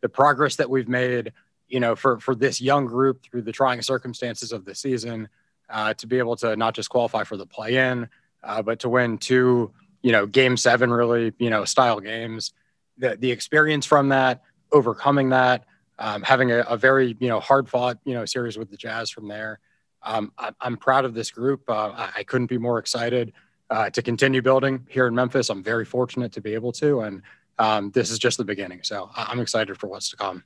The 0.01 0.09
progress 0.09 0.57
that 0.57 0.69
we've 0.69 0.89
made, 0.89 1.33
you 1.69 1.81
know, 1.81 1.97
for 1.97 2.19
for 2.21 2.35
this 2.35 2.61
young 2.61 2.87
group 2.87 3.23
through 3.23 3.43
the 3.43 3.53
trying 3.53 3.83
circumstances 3.83 4.53
of 4.53 4.65
the 4.65 4.75
season, 4.75 5.29
uh, 5.71 5.95
to 5.95 6.07
be 6.07 6.19
able 6.19 6.37
to 6.37 6.57
not 6.57 6.75
just 6.75 6.91
qualify 6.91 7.25
for 7.25 7.37
the 7.37 7.47
play 7.47 7.77
in, 7.77 8.09
uh, 8.43 8.63
but 8.63 8.81
to 8.81 8.89
win 8.89 9.19
two, 9.19 9.73
you 10.03 10.13
know, 10.13 10.27
game 10.27 10.57
seven 10.57 10.91
really, 10.91 11.33
you 11.39 11.51
know, 11.51 11.65
style 11.65 12.01
games. 12.01 12.53
The 12.99 13.17
the 13.17 13.31
experience 13.31 13.87
from 13.87 14.09
that, 14.09 14.43
overcoming 14.73 15.31
that, 15.31 15.65
um, 15.99 16.23
having 16.23 16.51
a, 16.51 16.61
a, 16.61 16.77
very 16.77 17.17
you 17.21 17.29
know 17.29 17.41
hard 17.41 17.69
fought 17.69 17.99
you 18.05 18.15
know 18.15 18.25
series 18.25 18.57
with 18.57 18.71
the 18.71 18.77
Jazz 18.77 19.11
from 19.11 19.29
there, 19.29 19.61
um, 20.03 20.33
I, 20.39 20.53
am 20.63 20.77
proud 20.77 21.05
of 21.05 21.15
this 21.15 21.31
group. 21.31 21.69
Uh, 21.69 21.91
I, 21.91 22.11
I, 22.17 22.25
couldn't 22.25 22.47
be 22.47 22.59
more 22.59 22.79
excited 22.79 23.33
uh, 23.71 23.91
to 23.91 24.03
continue 24.03 24.43
building 24.43 24.87
here 24.89 25.07
in 25.07 25.15
Memphis. 25.15 25.51
I'm 25.51 25.63
very 25.63 25.85
fortunate 25.85 26.33
to 26.33 26.41
be 26.41 26.55
able 26.55 26.73
to, 26.73 27.01
and 27.01 27.23
um, 27.59 27.91
this 27.91 28.11
is 28.11 28.19
just 28.19 28.39
the 28.39 28.45
beginning. 28.45 28.81
So 28.83 29.11
I'm 29.15 29.41
excited 29.41 29.79
for 29.79 29.89
what's 29.89 30.11
to 30.11 30.17
come. 30.17 30.45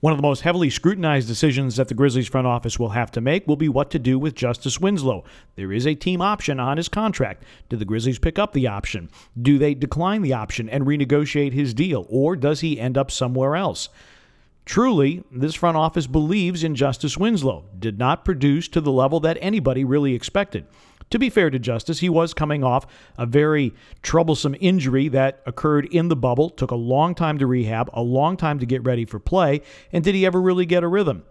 One 0.00 0.12
of 0.12 0.16
the 0.16 0.22
most 0.22 0.42
heavily 0.42 0.70
scrutinized 0.70 1.26
decisions 1.26 1.74
that 1.74 1.88
the 1.88 1.94
Grizzlies 1.94 2.28
front 2.28 2.46
office 2.46 2.78
will 2.78 2.90
have 2.90 3.10
to 3.10 3.20
make 3.20 3.48
will 3.48 3.56
be 3.56 3.68
what 3.68 3.90
to 3.90 3.98
do 3.98 4.16
with 4.16 4.36
Justice 4.36 4.78
Winslow. 4.78 5.24
There 5.56 5.72
is 5.72 5.88
a 5.88 5.96
team 5.96 6.22
option 6.22 6.60
on 6.60 6.76
his 6.76 6.88
contract. 6.88 7.42
Do 7.68 7.76
the 7.76 7.84
Grizzlies 7.84 8.20
pick 8.20 8.38
up 8.38 8.52
the 8.52 8.68
option? 8.68 9.10
Do 9.40 9.58
they 9.58 9.74
decline 9.74 10.22
the 10.22 10.34
option 10.34 10.68
and 10.68 10.86
renegotiate 10.86 11.52
his 11.52 11.74
deal, 11.74 12.06
or 12.08 12.36
does 12.36 12.60
he 12.60 12.78
end 12.78 12.96
up 12.96 13.10
somewhere 13.10 13.56
else? 13.56 13.88
Truly, 14.64 15.24
this 15.32 15.56
front 15.56 15.76
office 15.76 16.06
believes 16.06 16.62
in 16.62 16.76
Justice 16.76 17.18
Winslow, 17.18 17.64
did 17.76 17.98
not 17.98 18.24
produce 18.24 18.68
to 18.68 18.80
the 18.80 18.92
level 18.92 19.18
that 19.18 19.38
anybody 19.40 19.82
really 19.82 20.14
expected. 20.14 20.64
To 21.10 21.18
be 21.18 21.30
fair 21.30 21.50
to 21.50 21.58
Justice, 21.58 22.00
he 22.00 22.08
was 22.08 22.34
coming 22.34 22.62
off 22.62 22.86
a 23.16 23.24
very 23.24 23.74
troublesome 24.02 24.54
injury 24.60 25.08
that 25.08 25.40
occurred 25.46 25.86
in 25.86 26.08
the 26.08 26.16
bubble, 26.16 26.50
took 26.50 26.70
a 26.70 26.76
long 26.76 27.14
time 27.14 27.38
to 27.38 27.46
rehab, 27.46 27.88
a 27.92 28.02
long 28.02 28.36
time 28.36 28.58
to 28.58 28.66
get 28.66 28.84
ready 28.84 29.04
for 29.04 29.18
play, 29.18 29.62
and 29.92 30.04
did 30.04 30.14
he 30.14 30.26
ever 30.26 30.40
really 30.40 30.66
get 30.66 30.82
a 30.82 30.88
rhythm? 30.88 31.24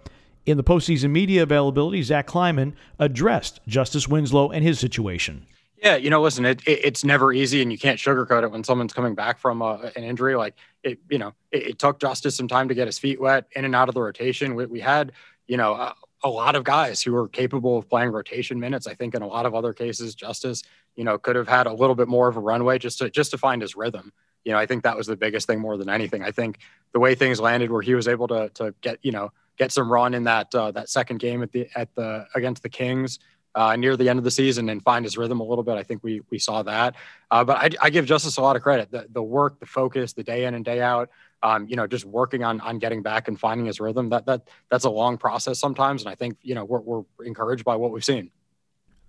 In 0.46 0.58
the 0.58 0.64
postseason 0.64 1.12
media 1.12 1.44
availability, 1.44 2.02
Zach 2.02 2.26
Kleiman 2.26 2.76
addressed 2.98 3.60
Justice 3.68 4.08
Winslow 4.08 4.50
and 4.50 4.64
his 4.64 4.80
situation. 4.80 5.46
Yeah, 5.84 5.96
you 5.96 6.10
know, 6.10 6.22
listen, 6.22 6.46
it, 6.46 6.62
it, 6.66 6.80
it's 6.84 7.04
never 7.04 7.32
easy, 7.32 7.62
and 7.62 7.72
you 7.72 7.78
can't 7.78 8.00
sugarcoat 8.00 8.44
it 8.44 8.52
when 8.52 8.64
someone's 8.64 8.94
coming 8.94 9.14
back 9.14 9.38
from 9.38 9.62
a, 9.62 9.92
an 9.96 10.04
injury. 10.04 10.36
Like 10.36 10.56
it, 10.84 11.00
you 11.10 11.20
know, 11.20 11.34
it, 11.52 11.68
it, 11.68 11.80
took 11.80 12.00
Justice 12.00 12.36
some 12.36 12.48
time 12.48 12.68
to 12.70 12.74
get 12.74 12.88
his 12.88 12.98
feet 12.98 13.22
wet 13.22 13.46
in 13.52 13.64
and 13.64 13.76
out 13.76 13.88
of 13.88 13.94
the 13.94 14.02
rotation. 14.02 14.56
We, 14.56 14.66
we 14.66 14.80
had, 14.80 15.12
you 15.46 15.58
know, 15.58 15.74
a, 15.74 15.94
a, 16.24 16.30
lot 16.30 16.56
of 16.56 16.64
guys 16.64 17.02
who 17.02 17.14
were 17.14 17.28
capable 17.28 17.78
of 17.78 17.90
playing 17.90 18.12
rotation 18.12 18.60
minutes. 18.60 18.88
I 18.88 18.94
think 18.94 19.16
in 19.16 19.22
a 19.22 19.28
lot 19.28 19.46
of 19.46 19.56
other 19.56 19.74
cases, 19.74 20.16
Justice, 20.16 20.64
you 20.96 21.04
know, 21.04 21.18
could 21.18 21.36
have 21.36 21.48
had 21.48 21.68
a 21.68 21.74
little 21.74 21.96
bit 21.96 22.08
more 22.08 22.28
of 22.28 22.38
a 22.38 22.40
runway 22.40 22.80
just 22.80 23.00
to 23.00 23.10
just 23.10 23.32
to 23.32 23.38
find 23.38 23.62
his 23.62 23.76
rhythm. 23.76 24.12
you 24.44 24.52
know, 24.52 24.58
I 24.58 24.66
think 24.66 24.84
that 24.84 24.98
was 24.98 25.08
the 25.08 25.16
biggest 25.16 25.48
thing 25.48 25.60
more 25.60 25.78
than 25.78 25.90
anything. 25.90 26.24
I 26.24 26.32
think 26.32 26.60
the 26.94 27.00
way 27.00 27.16
things 27.16 27.40
landed, 27.40 27.72
where 27.72 27.82
he 27.82 27.96
was 27.96 28.08
able 28.08 28.28
to 28.30 28.50
to 28.56 28.74
get 28.82 29.00
you 29.04 29.12
know 29.12 29.32
get 29.58 29.72
some 29.72 29.92
run 29.92 30.14
in 30.14 30.24
that 30.26 30.54
uh, 30.56 30.72
that 30.72 30.90
second 30.90 31.20
game 31.20 31.44
at 31.44 31.52
the 31.52 31.68
at 31.76 31.94
the 31.96 32.28
against 32.36 32.64
the 32.64 32.70
Kings. 32.70 33.20
Uh, 33.56 33.76
near 33.76 33.98
the 33.98 34.08
end 34.08 34.20
of 34.20 34.24
the 34.24 34.30
season 34.30 34.70
and 34.70 34.84
find 34.84 35.04
his 35.04 35.18
rhythm 35.18 35.40
a 35.40 35.44
little 35.44 35.64
bit. 35.64 35.78
I 35.78 35.82
think 35.82 36.04
we 36.04 36.22
we 36.30 36.38
saw 36.38 36.62
that. 36.62 36.94
Uh, 37.32 37.44
but 37.44 37.58
I, 37.58 37.70
I, 37.88 37.90
give 37.90 38.06
Justice 38.06 38.38
a 38.38 38.42
lot 38.42 38.56
of 38.56 38.62
credit. 38.62 38.92
The, 38.92 39.08
the 39.10 39.24
work, 39.24 39.60
the 39.60 39.66
focus, 39.66 40.14
the 40.14 40.22
day 40.22 40.46
in 40.46 40.54
and 40.54 40.64
day 40.64 40.80
out. 40.80 41.10
Um, 41.44 41.68
you 41.68 41.76
know, 41.76 41.86
just 41.86 42.06
working 42.06 42.44
on 42.44 42.60
on 42.62 42.80
getting 42.80 43.04
back 43.04 43.28
and 43.28 43.40
finding 43.40 43.68
his 43.68 43.80
rhythm. 43.80 44.10
That 44.10 44.26
that 44.26 44.48
that's 44.70 44.86
a 44.86 44.90
long 44.90 45.18
process 45.18 45.60
sometimes. 45.60 46.02
And 46.02 46.10
I 46.10 46.16
think 46.16 46.38
you 46.42 46.56
know 46.56 46.66
we're, 46.66 46.80
we're 46.80 47.04
encouraged 47.26 47.64
by 47.64 47.76
what 47.76 47.92
we've 47.92 48.04
seen. 48.04 48.32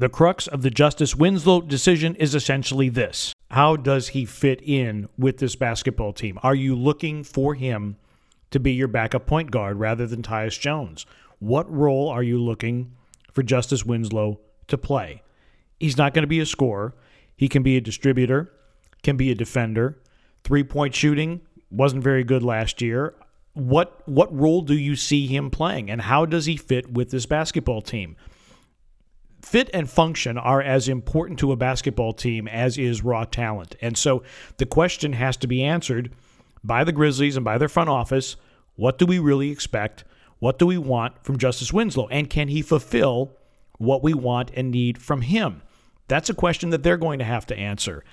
The 0.01 0.09
crux 0.09 0.47
of 0.47 0.63
the 0.63 0.71
Justice 0.71 1.17
Winslow 1.17 1.63
decision 1.63 2.15
is 2.17 2.33
essentially 2.33 2.89
this 2.89 3.35
How 3.51 3.75
does 3.75 4.09
he 4.09 4.25
fit 4.25 4.61
in 4.63 5.09
with 5.19 5.39
this 5.39 5.57
basketball 5.57 6.13
team? 6.13 6.39
Are 6.45 6.55
you 6.55 6.77
looking 6.77 7.25
for 7.25 7.55
him 7.55 7.97
to 8.53 8.61
be 8.61 8.73
your 8.73 8.87
backup 8.87 9.27
point 9.27 9.51
guard 9.51 9.81
rather 9.81 10.07
than 10.07 10.23
Tyus 10.23 10.59
Jones? 10.59 11.05
What 11.41 11.69
role 11.69 12.09
are 12.09 12.23
you 12.23 12.41
looking 12.41 12.93
for 13.33 13.43
Justice 13.43 13.85
Winslow 13.85 14.39
to 14.69 14.79
play? 14.79 15.23
He's 15.81 15.97
not 15.97 16.15
going 16.15 16.23
to 16.23 16.29
be 16.29 16.41
a 16.41 16.47
scorer. 16.47 16.95
He 17.37 17.49
can 17.49 17.65
be 17.65 17.77
a 17.77 17.81
distributor, 17.81 18.53
can 19.03 19.17
be 19.17 19.33
a 19.33 19.35
defender. 19.35 20.01
Three 20.45 20.63
point 20.63 20.95
shooting 20.95 21.41
wasn't 21.71 22.03
very 22.03 22.25
good 22.25 22.43
last 22.43 22.81
year. 22.83 23.15
What 23.55 24.07
what 24.07 24.35
role 24.35 24.63
do 24.63 24.75
you 24.75 24.95
see 24.95 25.27
him 25.27 25.51
playing 25.51 25.91
and 25.91 26.01
how 26.03 26.27
does 26.27 26.47
he 26.47 26.57
fit 26.57 26.93
with 26.93 27.11
this 27.11 27.27
basketball 27.27 27.83
team? 27.83 28.17
fit 29.43 29.71
and 29.73 29.89
function 29.89 30.37
are 30.37 30.61
as 30.61 30.89
important 30.89 31.39
to 31.39 31.53
a 31.53 31.57
basketball 31.57 32.13
team 32.13 32.49
as 32.49 32.77
is 32.77 33.03
raw 33.03 33.25
talent. 33.25 33.77
And 33.81 33.97
so 33.97 34.23
the 34.57 34.67
question 34.67 35.15
has 35.15 35.37
to 35.39 35.47
be 35.47 35.63
answered 35.63 36.13
by 36.63 36.85
the 36.85 36.93
Grizzlies 36.93 37.37
and 37.37 37.45
by 37.45 37.59
their 37.59 37.69
front 37.69 37.89
office 37.89 38.37
what 38.77 38.97
do 38.97 39.07
we 39.07 39.19
really 39.19 39.51
expect? 39.51 40.05
What 40.39 40.59
do 40.61 40.67
we 40.67 40.79
want 40.79 41.25
from 41.25 41.37
Justice 41.37 41.73
Winslow? 41.73 42.07
And 42.09 42.31
can 42.31 42.47
he 42.47 42.63
fulfill 42.63 43.33
what 43.79 44.05
we 44.05 44.15
want 44.15 44.53
and 44.55 44.71
need 44.71 45.03
from 45.03 45.23
him? 45.23 45.63
That's 46.07 46.31
a 46.31 46.35
question 46.35 46.71
that 46.71 46.85
they're 46.85 46.97
going 46.97 47.19
to 47.19 47.25
have 47.25 47.45
to 47.47 47.59
answer. 47.59 48.05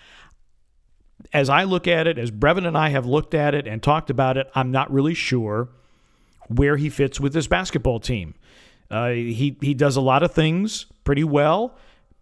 As 1.33 1.49
I 1.49 1.63
look 1.63 1.87
at 1.87 2.07
it, 2.07 2.17
as 2.17 2.31
Brevin 2.31 2.67
and 2.67 2.77
I 2.77 2.89
have 2.89 3.05
looked 3.05 3.33
at 3.33 3.55
it 3.55 3.67
and 3.67 3.81
talked 3.81 4.09
about 4.09 4.37
it, 4.37 4.49
I'm 4.55 4.71
not 4.71 4.91
really 4.91 5.13
sure 5.13 5.69
where 6.47 6.77
he 6.77 6.89
fits 6.89 7.19
with 7.19 7.33
this 7.33 7.47
basketball 7.47 7.99
team. 7.99 8.35
Uh, 8.91 9.09
he 9.09 9.57
he 9.61 9.73
does 9.73 9.95
a 9.95 10.01
lot 10.01 10.23
of 10.23 10.31
things 10.31 10.85
pretty 11.03 11.23
well, 11.23 11.75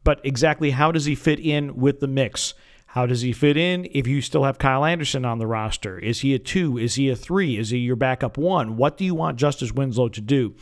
but 0.04 0.22
exactly 0.24 0.72
how 0.72 0.92
does 0.92 1.06
he 1.06 1.16
fit 1.16 1.40
in 1.40 1.76
with 1.76 2.00
the 2.00 2.08
mix? 2.08 2.54
How 2.88 3.08
does 3.08 3.22
he 3.22 3.34
fit 3.34 3.58
in 3.58 3.88
if 3.92 4.06
you 4.06 4.22
still 4.22 4.44
have 4.44 4.60
Kyle 4.60 4.86
Anderson 4.86 5.26
on 5.26 5.40
the 5.40 5.48
roster? 5.48 5.98
Is 5.98 6.20
he 6.20 6.36
a 6.36 6.40
two? 6.40 6.78
Is 6.78 6.96
he 6.96 7.10
a 7.10 7.16
three? 7.16 7.58
Is 7.58 7.72
he 7.72 7.80
your 7.80 7.96
backup 7.96 8.38
one? 8.38 8.78
What 8.78 8.98
do 8.98 9.04
you 9.04 9.16
want 9.16 9.38
Justice 9.38 9.72
Winslow 9.72 10.10
to 10.10 10.22
do? 10.22 10.54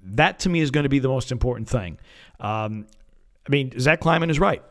That 0.00 0.38
to 0.40 0.48
me 0.48 0.60
is 0.60 0.70
going 0.70 0.84
to 0.84 0.88
be 0.88 1.00
the 1.00 1.08
most 1.08 1.32
important 1.32 1.68
thing. 1.68 1.98
Um, 2.38 2.86
I 3.46 3.50
mean, 3.50 3.78
Zach 3.80 4.00
Kleiman 4.00 4.30
is 4.30 4.38
right. 4.38 4.62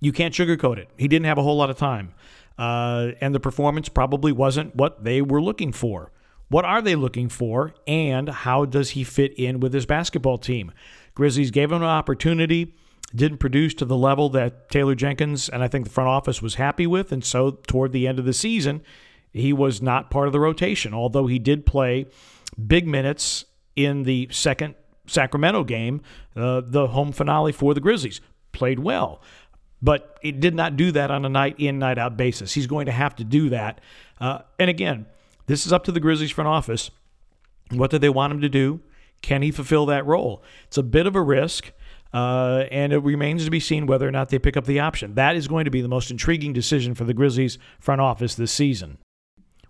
You 0.00 0.12
can't 0.12 0.34
sugarcoat 0.34 0.78
it. 0.78 0.88
He 0.96 1.08
didn't 1.08 1.26
have 1.26 1.38
a 1.38 1.42
whole 1.42 1.56
lot 1.56 1.70
of 1.70 1.76
time. 1.76 2.12
Uh, 2.58 3.12
and 3.20 3.34
the 3.34 3.40
performance 3.40 3.88
probably 3.88 4.32
wasn't 4.32 4.74
what 4.74 5.04
they 5.04 5.20
were 5.22 5.42
looking 5.42 5.72
for. 5.72 6.12
What 6.48 6.64
are 6.64 6.80
they 6.80 6.94
looking 6.94 7.28
for, 7.28 7.74
and 7.88 8.28
how 8.28 8.66
does 8.66 8.90
he 8.90 9.02
fit 9.02 9.34
in 9.36 9.58
with 9.58 9.74
his 9.74 9.84
basketball 9.84 10.38
team? 10.38 10.70
Grizzlies 11.14 11.50
gave 11.50 11.72
him 11.72 11.82
an 11.82 11.88
opportunity, 11.88 12.72
didn't 13.14 13.38
produce 13.38 13.74
to 13.74 13.84
the 13.84 13.96
level 13.96 14.28
that 14.30 14.70
Taylor 14.70 14.94
Jenkins 14.94 15.48
and 15.48 15.62
I 15.62 15.68
think 15.68 15.86
the 15.86 15.90
front 15.90 16.08
office 16.08 16.40
was 16.40 16.54
happy 16.54 16.86
with, 16.86 17.10
and 17.10 17.24
so 17.24 17.50
toward 17.66 17.90
the 17.90 18.06
end 18.06 18.20
of 18.20 18.26
the 18.26 18.32
season, 18.32 18.82
he 19.32 19.52
was 19.52 19.82
not 19.82 20.08
part 20.08 20.28
of 20.28 20.32
the 20.32 20.40
rotation, 20.40 20.94
although 20.94 21.26
he 21.26 21.40
did 21.40 21.66
play 21.66 22.06
big 22.64 22.86
minutes 22.86 23.44
in 23.74 24.04
the 24.04 24.28
second 24.30 24.76
Sacramento 25.06 25.64
game, 25.64 26.00
uh, 26.36 26.62
the 26.64 26.88
home 26.88 27.12
finale 27.12 27.52
for 27.52 27.74
the 27.74 27.80
Grizzlies. 27.80 28.20
Played 28.52 28.78
well, 28.78 29.20
but 29.82 30.18
it 30.22 30.40
did 30.40 30.54
not 30.54 30.76
do 30.76 30.92
that 30.92 31.10
on 31.10 31.24
a 31.24 31.28
night 31.28 31.56
in, 31.58 31.78
night 31.78 31.98
out 31.98 32.16
basis. 32.16 32.54
He's 32.54 32.66
going 32.66 32.86
to 32.86 32.92
have 32.92 33.14
to 33.16 33.24
do 33.24 33.50
that. 33.50 33.80
Uh, 34.20 34.40
and 34.58 34.70
again, 34.70 35.06
this 35.46 35.66
is 35.66 35.72
up 35.72 35.84
to 35.84 35.92
the 35.92 36.00
Grizzlies 36.00 36.30
front 36.30 36.48
office. 36.48 36.90
What 37.70 37.90
do 37.90 37.98
they 37.98 38.08
want 38.08 38.32
him 38.32 38.40
to 38.40 38.48
do? 38.48 38.80
Can 39.22 39.42
he 39.42 39.50
fulfill 39.50 39.86
that 39.86 40.06
role? 40.06 40.42
It's 40.66 40.78
a 40.78 40.82
bit 40.82 41.06
of 41.06 41.16
a 41.16 41.22
risk. 41.22 41.72
Uh, 42.12 42.64
and 42.70 42.92
it 42.92 42.98
remains 42.98 43.44
to 43.44 43.50
be 43.50 43.60
seen 43.60 43.86
whether 43.86 44.08
or 44.08 44.12
not 44.12 44.30
they 44.30 44.38
pick 44.38 44.56
up 44.56 44.64
the 44.64 44.80
option. 44.80 45.14
That 45.16 45.36
is 45.36 45.48
going 45.48 45.66
to 45.66 45.70
be 45.70 45.82
the 45.82 45.88
most 45.88 46.10
intriguing 46.10 46.52
decision 46.52 46.94
for 46.94 47.04
the 47.04 47.12
Grizzlies 47.12 47.58
front 47.78 48.00
office 48.00 48.34
this 48.34 48.52
season. 48.52 48.98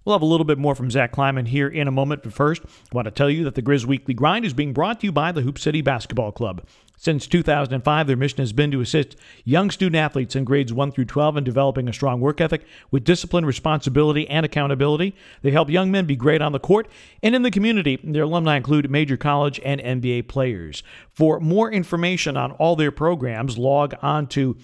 We'll 0.05 0.15
have 0.15 0.23
a 0.23 0.27
little 0.27 0.45
bit 0.45 0.59
more 0.59 0.77
from 0.77 0.89
Zach 0.89 1.11
Kleiman 1.11 1.47
here 1.47 1.67
in 1.67 1.89
a 1.89 1.91
moment, 1.91 2.23
but 2.23 2.33
first, 2.33 2.63
I 2.65 2.95
want 2.95 3.07
to 3.07 3.11
tell 3.11 3.29
you 3.29 3.43
that 3.43 3.57
the 3.57 3.63
Grizz 3.63 3.87
Weekly 3.87 4.15
Grind 4.15 4.45
is 4.45 4.55
being 4.55 4.73
brought 4.73 5.01
to 5.01 5.07
you 5.07 5.13
by 5.13 5.33
the 5.33 5.41
Hoop 5.41 5.59
City 5.59 5.81
Basketball 5.81 6.31
Club. 6.31 6.65
Since 6.99 7.27
2005, 7.27 8.07
their 8.07 8.17
mission 8.17 8.39
has 8.39 8.55
been 8.55 8.71
to 8.71 8.81
assist 8.81 9.17
young 9.45 9.71
student 9.71 9.97
athletes 9.97 10.35
in 10.35 10.45
grades 10.45 10.73
1 10.73 10.93
through 10.93 11.05
12 11.05 11.37
in 11.37 11.45
developing 11.45 11.89
a 11.89 11.93
strong 11.93 12.21
work 12.21 12.41
ethic 12.41 12.65
with 12.91 13.05
discipline, 13.05 13.45
responsibility, 13.45 14.29
and 14.29 14.47
accountability. 14.47 15.15
They 15.43 15.51
help 15.51 15.69
young 15.69 15.91
men 15.91 16.07
be 16.07 16.17
great 16.17 16.41
on 16.41 16.53
the 16.53 16.59
court 16.59 16.89
and 17.23 17.35
in 17.35 17.43
the 17.43 17.51
community. 17.51 18.01
Their 18.03 18.23
alumni 18.23 18.57
include 18.57 18.91
major 18.91 19.19
college 19.19 19.61
and 19.63 19.81
NBA 19.81 20.29
players. 20.29 20.83
For 21.13 21.39
more 21.39 21.71
information 21.71 22.37
on 22.37 22.53
all 22.53 22.77
their 22.77 22.93
programs, 22.93 23.59
log 23.59 23.95
on 24.01 24.27
to 24.29 24.57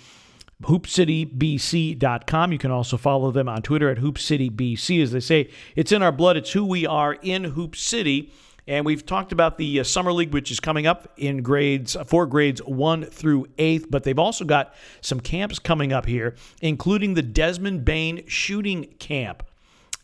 hoopcitybc.com. 0.62 2.52
You 2.52 2.58
can 2.58 2.70
also 2.70 2.96
follow 2.96 3.30
them 3.30 3.48
on 3.48 3.62
Twitter 3.62 3.90
at 3.90 3.98
hoopcitybc. 3.98 5.02
As 5.02 5.12
they 5.12 5.20
say, 5.20 5.50
it's 5.76 5.92
in 5.92 6.02
our 6.02 6.12
blood. 6.12 6.36
It's 6.36 6.52
who 6.52 6.64
we 6.64 6.86
are 6.86 7.14
in 7.14 7.44
Hoop 7.44 7.76
City. 7.76 8.32
And 8.66 8.86
we've 8.86 9.04
talked 9.04 9.32
about 9.32 9.58
the 9.58 9.80
uh, 9.80 9.84
summer 9.84 10.12
league, 10.12 10.32
which 10.32 10.50
is 10.50 10.60
coming 10.60 10.86
up 10.86 11.12
in 11.16 11.42
grades 11.42 11.96
four 12.06 12.26
grades 12.26 12.62
one 12.62 13.04
through 13.04 13.46
eighth. 13.58 13.90
But 13.90 14.04
they've 14.04 14.18
also 14.18 14.44
got 14.44 14.74
some 15.00 15.20
camps 15.20 15.58
coming 15.58 15.92
up 15.92 16.06
here, 16.06 16.36
including 16.60 17.14
the 17.14 17.22
Desmond 17.22 17.84
Bane 17.84 18.24
shooting 18.26 18.84
camp. 18.98 19.42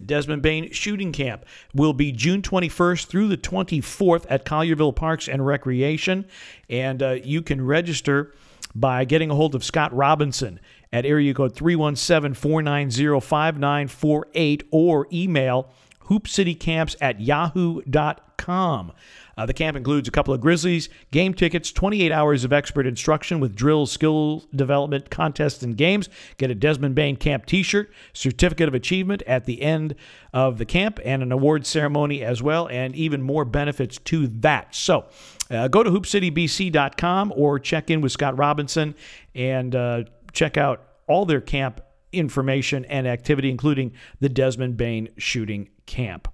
Desmond 0.05 0.43
Bane 0.43 0.71
Shooting 0.71 1.11
Camp 1.13 1.45
will 1.75 1.93
be 1.93 2.13
June 2.13 2.41
21st 2.41 3.07
through 3.07 3.29
the 3.29 3.37
24th 3.37 4.27
at 4.31 4.45
Collierville 4.45 4.95
Parks 4.95 5.29
and 5.29 5.45
Recreation. 5.45 6.25
And 6.69 7.03
uh, 7.03 7.17
you 7.25 7.43
can 7.43 7.65
register 7.65 8.33
by 8.75 9.05
getting 9.05 9.31
a 9.31 9.35
hold 9.35 9.55
of 9.55 9.65
Scott 9.65 9.93
Robinson 9.95 10.61
at 10.93 11.05
area 11.05 11.35
code 11.35 11.55
317 11.55 12.35
490 12.35 13.21
5948 13.21 14.69
or 14.71 15.07
email 15.13 15.69
hoopcitycamps 16.09 16.97
at 17.01 17.21
yahoo.com. 17.21 18.93
Uh, 19.39 19.47
the 19.47 19.55
camp 19.55 19.77
includes 19.77 20.09
a 20.09 20.11
couple 20.11 20.35
of 20.35 20.41
Grizzlies, 20.41 20.89
game 21.13 21.33
tickets, 21.33 21.71
28 21.71 22.11
hours 22.11 22.45
of 22.45 22.53
expert 22.53 22.87
instruction 22.87 23.39
with 23.39 23.55
drills, 23.55 23.93
skill 23.93 24.45
development, 24.53 25.11
contests, 25.11 25.63
and 25.63 25.77
games. 25.77 26.09
Get 26.39 26.51
a 26.51 26.57
Desmond 26.57 26.97
Bane 26.97 27.15
Camp 27.15 27.47
t 27.47 27.63
shirt, 27.63 27.93
certificate 28.13 28.67
of 28.67 28.75
achievement 28.75 29.23
at 29.29 29.45
the 29.45 29.63
end 29.63 29.95
of 30.33 30.59
the 30.59 30.65
camp, 30.65 30.99
and 31.05 31.23
an 31.23 31.31
award 31.31 31.67
ceremony 31.67 32.25
as 32.25 32.43
well, 32.43 32.69
and 32.69 32.97
even 32.97 33.23
more 33.23 33.45
benefits 33.45 33.99
to 33.99 34.27
that. 34.27 34.75
So, 34.75 35.07
uh, 35.51 35.69
go 35.69 35.85
to 35.85 35.91
hoopcitybc.com 35.91 37.33
or 37.37 37.61
check 37.61 37.91
in 37.91 38.01
with 38.01 38.11
Scott 38.11 38.37
Robinson 38.37 38.97
and 39.37 39.75
uh, 39.75 40.03
check 40.33 40.57
out 40.57 40.83
all 41.07 41.25
their 41.25 41.41
camp 41.41 41.81
information 42.13 42.85
and 42.87 43.07
activity, 43.07 43.51
including 43.51 43.93
the 44.21 44.29
Desmond 44.29 44.77
Bane 44.77 45.09
shooting 45.17 45.69
camp. 45.87 46.29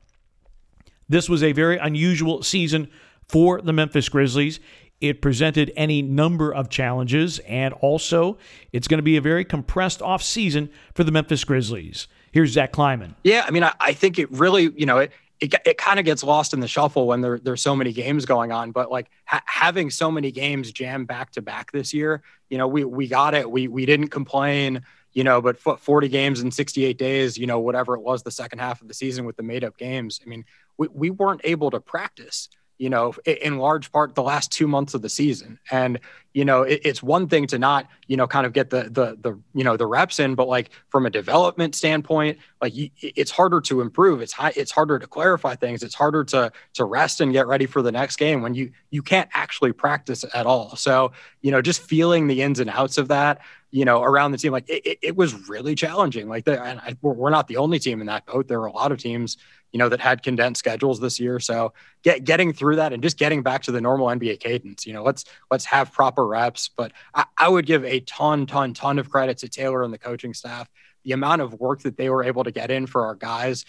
This 1.08 1.28
was 1.28 1.42
a 1.42 1.52
very 1.52 1.76
unusual 1.78 2.42
season 2.42 2.90
for 3.28 3.60
the 3.60 3.72
Memphis 3.72 4.08
Grizzlies. 4.08 4.60
It 5.00 5.20
presented 5.20 5.72
any 5.76 6.00
number 6.00 6.54
of 6.54 6.70
challenges, 6.70 7.40
and 7.40 7.74
also 7.74 8.38
it's 8.72 8.88
going 8.88 8.98
to 8.98 9.02
be 9.02 9.16
a 9.16 9.20
very 9.20 9.44
compressed 9.44 10.00
off 10.00 10.22
season 10.22 10.70
for 10.94 11.04
the 11.04 11.12
Memphis 11.12 11.44
Grizzlies. 11.44 12.08
Here's 12.32 12.52
Zach 12.52 12.72
Kleiman. 12.72 13.14
Yeah, 13.22 13.44
I 13.46 13.50
mean, 13.50 13.64
I, 13.64 13.74
I 13.80 13.92
think 13.92 14.18
it 14.18 14.30
really, 14.32 14.72
you 14.76 14.86
know, 14.86 14.98
it, 14.98 15.12
it, 15.40 15.54
it 15.66 15.78
kind 15.78 15.98
of 15.98 16.04
gets 16.04 16.22
lost 16.24 16.54
in 16.54 16.60
the 16.60 16.68
shuffle 16.68 17.06
when 17.06 17.20
there, 17.20 17.38
there's 17.38 17.60
so 17.60 17.76
many 17.76 17.92
games 17.92 18.24
going 18.24 18.50
on. 18.50 18.70
But 18.70 18.90
like 18.90 19.10
ha- 19.26 19.42
having 19.44 19.90
so 19.90 20.10
many 20.10 20.30
games 20.30 20.72
jammed 20.72 21.06
back 21.06 21.32
to 21.32 21.42
back 21.42 21.70
this 21.72 21.92
year, 21.92 22.22
you 22.48 22.56
know, 22.56 22.66
we 22.66 22.84
we 22.84 23.06
got 23.06 23.34
it. 23.34 23.50
We 23.50 23.68
we 23.68 23.84
didn't 23.84 24.08
complain, 24.08 24.82
you 25.14 25.24
know. 25.24 25.40
But 25.40 25.58
40 25.58 26.08
games 26.08 26.40
in 26.40 26.50
68 26.50 26.98
days, 26.98 27.38
you 27.38 27.46
know, 27.46 27.58
whatever 27.58 27.94
it 27.94 28.02
was, 28.02 28.22
the 28.22 28.30
second 28.30 28.58
half 28.58 28.82
of 28.82 28.88
the 28.88 28.94
season 28.94 29.24
with 29.24 29.36
the 29.36 29.42
made 29.42 29.64
up 29.64 29.76
games. 29.78 30.20
I 30.24 30.28
mean, 30.28 30.44
we 30.76 30.88
we 30.92 31.10
weren't 31.10 31.40
able 31.44 31.70
to 31.70 31.80
practice 31.80 32.48
you 32.78 32.90
know, 32.90 33.14
in 33.24 33.58
large 33.58 33.92
part 33.92 34.14
the 34.14 34.22
last 34.22 34.50
two 34.50 34.66
months 34.66 34.94
of 34.94 35.02
the 35.02 35.08
season. 35.08 35.60
And, 35.70 36.00
you 36.32 36.44
know, 36.44 36.62
it, 36.62 36.80
it's 36.84 37.02
one 37.02 37.28
thing 37.28 37.46
to 37.48 37.58
not, 37.58 37.88
you 38.08 38.16
know, 38.16 38.26
kind 38.26 38.46
of 38.46 38.52
get 38.52 38.70
the, 38.70 38.84
the, 38.84 39.16
the, 39.20 39.40
you 39.54 39.62
know, 39.62 39.76
the 39.76 39.86
reps 39.86 40.18
in, 40.18 40.34
but 40.34 40.48
like 40.48 40.70
from 40.88 41.06
a 41.06 41.10
development 41.10 41.76
standpoint, 41.76 42.38
like 42.60 42.72
it's 43.00 43.30
harder 43.30 43.60
to 43.62 43.80
improve. 43.80 44.20
It's 44.20 44.32
high, 44.32 44.52
it's 44.56 44.72
harder 44.72 44.98
to 44.98 45.06
clarify 45.06 45.54
things. 45.54 45.84
It's 45.84 45.94
harder 45.94 46.24
to, 46.24 46.50
to 46.74 46.84
rest 46.84 47.20
and 47.20 47.32
get 47.32 47.46
ready 47.46 47.66
for 47.66 47.80
the 47.80 47.92
next 47.92 48.16
game 48.16 48.42
when 48.42 48.54
you, 48.54 48.72
you 48.90 49.02
can't 49.02 49.30
actually 49.34 49.72
practice 49.72 50.24
at 50.34 50.44
all. 50.44 50.74
So, 50.74 51.12
you 51.42 51.52
know, 51.52 51.62
just 51.62 51.80
feeling 51.80 52.26
the 52.26 52.42
ins 52.42 52.58
and 52.58 52.70
outs 52.70 52.98
of 52.98 53.06
that, 53.08 53.40
you 53.74 53.84
know, 53.84 54.04
around 54.04 54.30
the 54.30 54.38
team. 54.38 54.52
Like 54.52 54.68
it, 54.68 55.00
it 55.02 55.16
was 55.16 55.48
really 55.48 55.74
challenging. 55.74 56.28
Like 56.28 56.44
the, 56.44 56.62
and 56.62 56.78
I, 56.78 56.96
we're 57.02 57.30
not 57.30 57.48
the 57.48 57.56
only 57.56 57.80
team 57.80 58.00
in 58.00 58.06
that 58.06 58.24
boat. 58.24 58.46
There 58.46 58.60
are 58.60 58.66
a 58.66 58.72
lot 58.72 58.92
of 58.92 58.98
teams, 58.98 59.36
you 59.72 59.80
know, 59.80 59.88
that 59.88 59.98
had 59.98 60.22
condensed 60.22 60.60
schedules 60.60 61.00
this 61.00 61.18
year. 61.18 61.40
So 61.40 61.72
get, 62.04 62.22
getting 62.22 62.52
through 62.52 62.76
that 62.76 62.92
and 62.92 63.02
just 63.02 63.18
getting 63.18 63.42
back 63.42 63.64
to 63.64 63.72
the 63.72 63.80
normal 63.80 64.06
NBA 64.06 64.38
cadence, 64.38 64.86
you 64.86 64.92
know, 64.92 65.02
let's, 65.02 65.24
let's 65.50 65.64
have 65.64 65.92
proper 65.92 66.24
reps. 66.24 66.68
But 66.68 66.92
I, 67.16 67.24
I 67.36 67.48
would 67.48 67.66
give 67.66 67.84
a 67.84 67.98
ton, 67.98 68.46
ton, 68.46 68.74
ton 68.74 69.00
of 69.00 69.10
credit 69.10 69.38
to 69.38 69.48
Taylor 69.48 69.82
and 69.82 69.92
the 69.92 69.98
coaching 69.98 70.34
staff. 70.34 70.70
The 71.02 71.10
amount 71.10 71.42
of 71.42 71.54
work 71.54 71.80
that 71.80 71.96
they 71.96 72.10
were 72.10 72.22
able 72.22 72.44
to 72.44 72.52
get 72.52 72.70
in 72.70 72.86
for 72.86 73.04
our 73.04 73.16
guys 73.16 73.64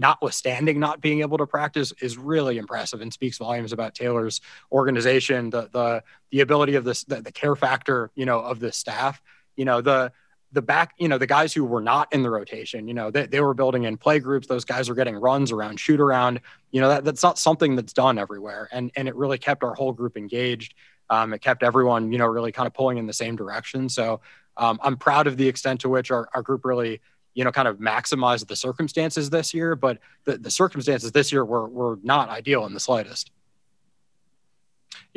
notwithstanding 0.00 0.78
not 0.78 1.00
being 1.00 1.22
able 1.22 1.36
to 1.36 1.46
practice 1.48 1.92
is 2.00 2.16
really 2.16 2.56
impressive 2.56 3.00
and 3.00 3.12
speaks 3.12 3.38
volumes 3.38 3.72
about 3.72 3.96
Taylor's 3.96 4.40
organization, 4.70 5.50
the 5.50 5.68
the 5.72 6.04
the 6.30 6.38
ability 6.38 6.76
of 6.76 6.84
this 6.84 7.02
the, 7.02 7.20
the 7.20 7.32
care 7.32 7.56
factor, 7.56 8.12
you 8.14 8.24
know, 8.24 8.38
of 8.38 8.60
the 8.60 8.70
staff 8.70 9.20
you 9.58 9.64
know 9.64 9.80
the 9.80 10.12
the 10.52 10.62
back 10.62 10.94
you 10.98 11.08
know 11.08 11.18
the 11.18 11.26
guys 11.26 11.52
who 11.52 11.64
were 11.64 11.82
not 11.82 12.10
in 12.12 12.22
the 12.22 12.30
rotation 12.30 12.88
you 12.88 12.94
know 12.94 13.10
they, 13.10 13.26
they 13.26 13.40
were 13.40 13.52
building 13.52 13.84
in 13.84 13.98
play 13.98 14.18
groups. 14.18 14.46
Those 14.46 14.64
guys 14.64 14.88
were 14.88 14.94
getting 14.94 15.16
runs 15.16 15.52
around 15.52 15.78
shoot 15.78 16.00
around. 16.00 16.40
You 16.70 16.80
know 16.80 16.88
that, 16.88 17.04
that's 17.04 17.22
not 17.22 17.38
something 17.38 17.76
that's 17.76 17.92
done 17.92 18.18
everywhere. 18.18 18.68
And 18.72 18.90
and 18.96 19.08
it 19.08 19.14
really 19.16 19.38
kept 19.38 19.62
our 19.62 19.74
whole 19.74 19.92
group 19.92 20.16
engaged. 20.16 20.74
Um, 21.10 21.34
it 21.34 21.40
kept 21.42 21.62
everyone 21.62 22.12
you 22.12 22.18
know 22.18 22.26
really 22.26 22.52
kind 22.52 22.66
of 22.66 22.72
pulling 22.72 22.96
in 22.96 23.06
the 23.06 23.12
same 23.12 23.36
direction. 23.36 23.88
So 23.88 24.20
um, 24.58 24.78
i'm 24.82 24.96
proud 24.96 25.26
of 25.26 25.36
the 25.36 25.48
extent 25.48 25.80
to 25.80 25.88
which 25.88 26.10
our, 26.10 26.28
our 26.34 26.42
group 26.42 26.64
really 26.64 27.00
you 27.34 27.44
know 27.44 27.52
kind 27.52 27.68
of 27.68 27.78
maximized 27.78 28.48
the 28.48 28.56
circumstances 28.56 29.30
this 29.30 29.54
year 29.54 29.74
but 29.74 29.98
the, 30.24 30.36
the 30.36 30.50
circumstances 30.50 31.12
this 31.12 31.32
year 31.32 31.44
were, 31.44 31.68
were 31.68 31.98
not 32.02 32.28
ideal 32.28 32.66
in 32.66 32.74
the 32.74 32.80
slightest 32.80 33.30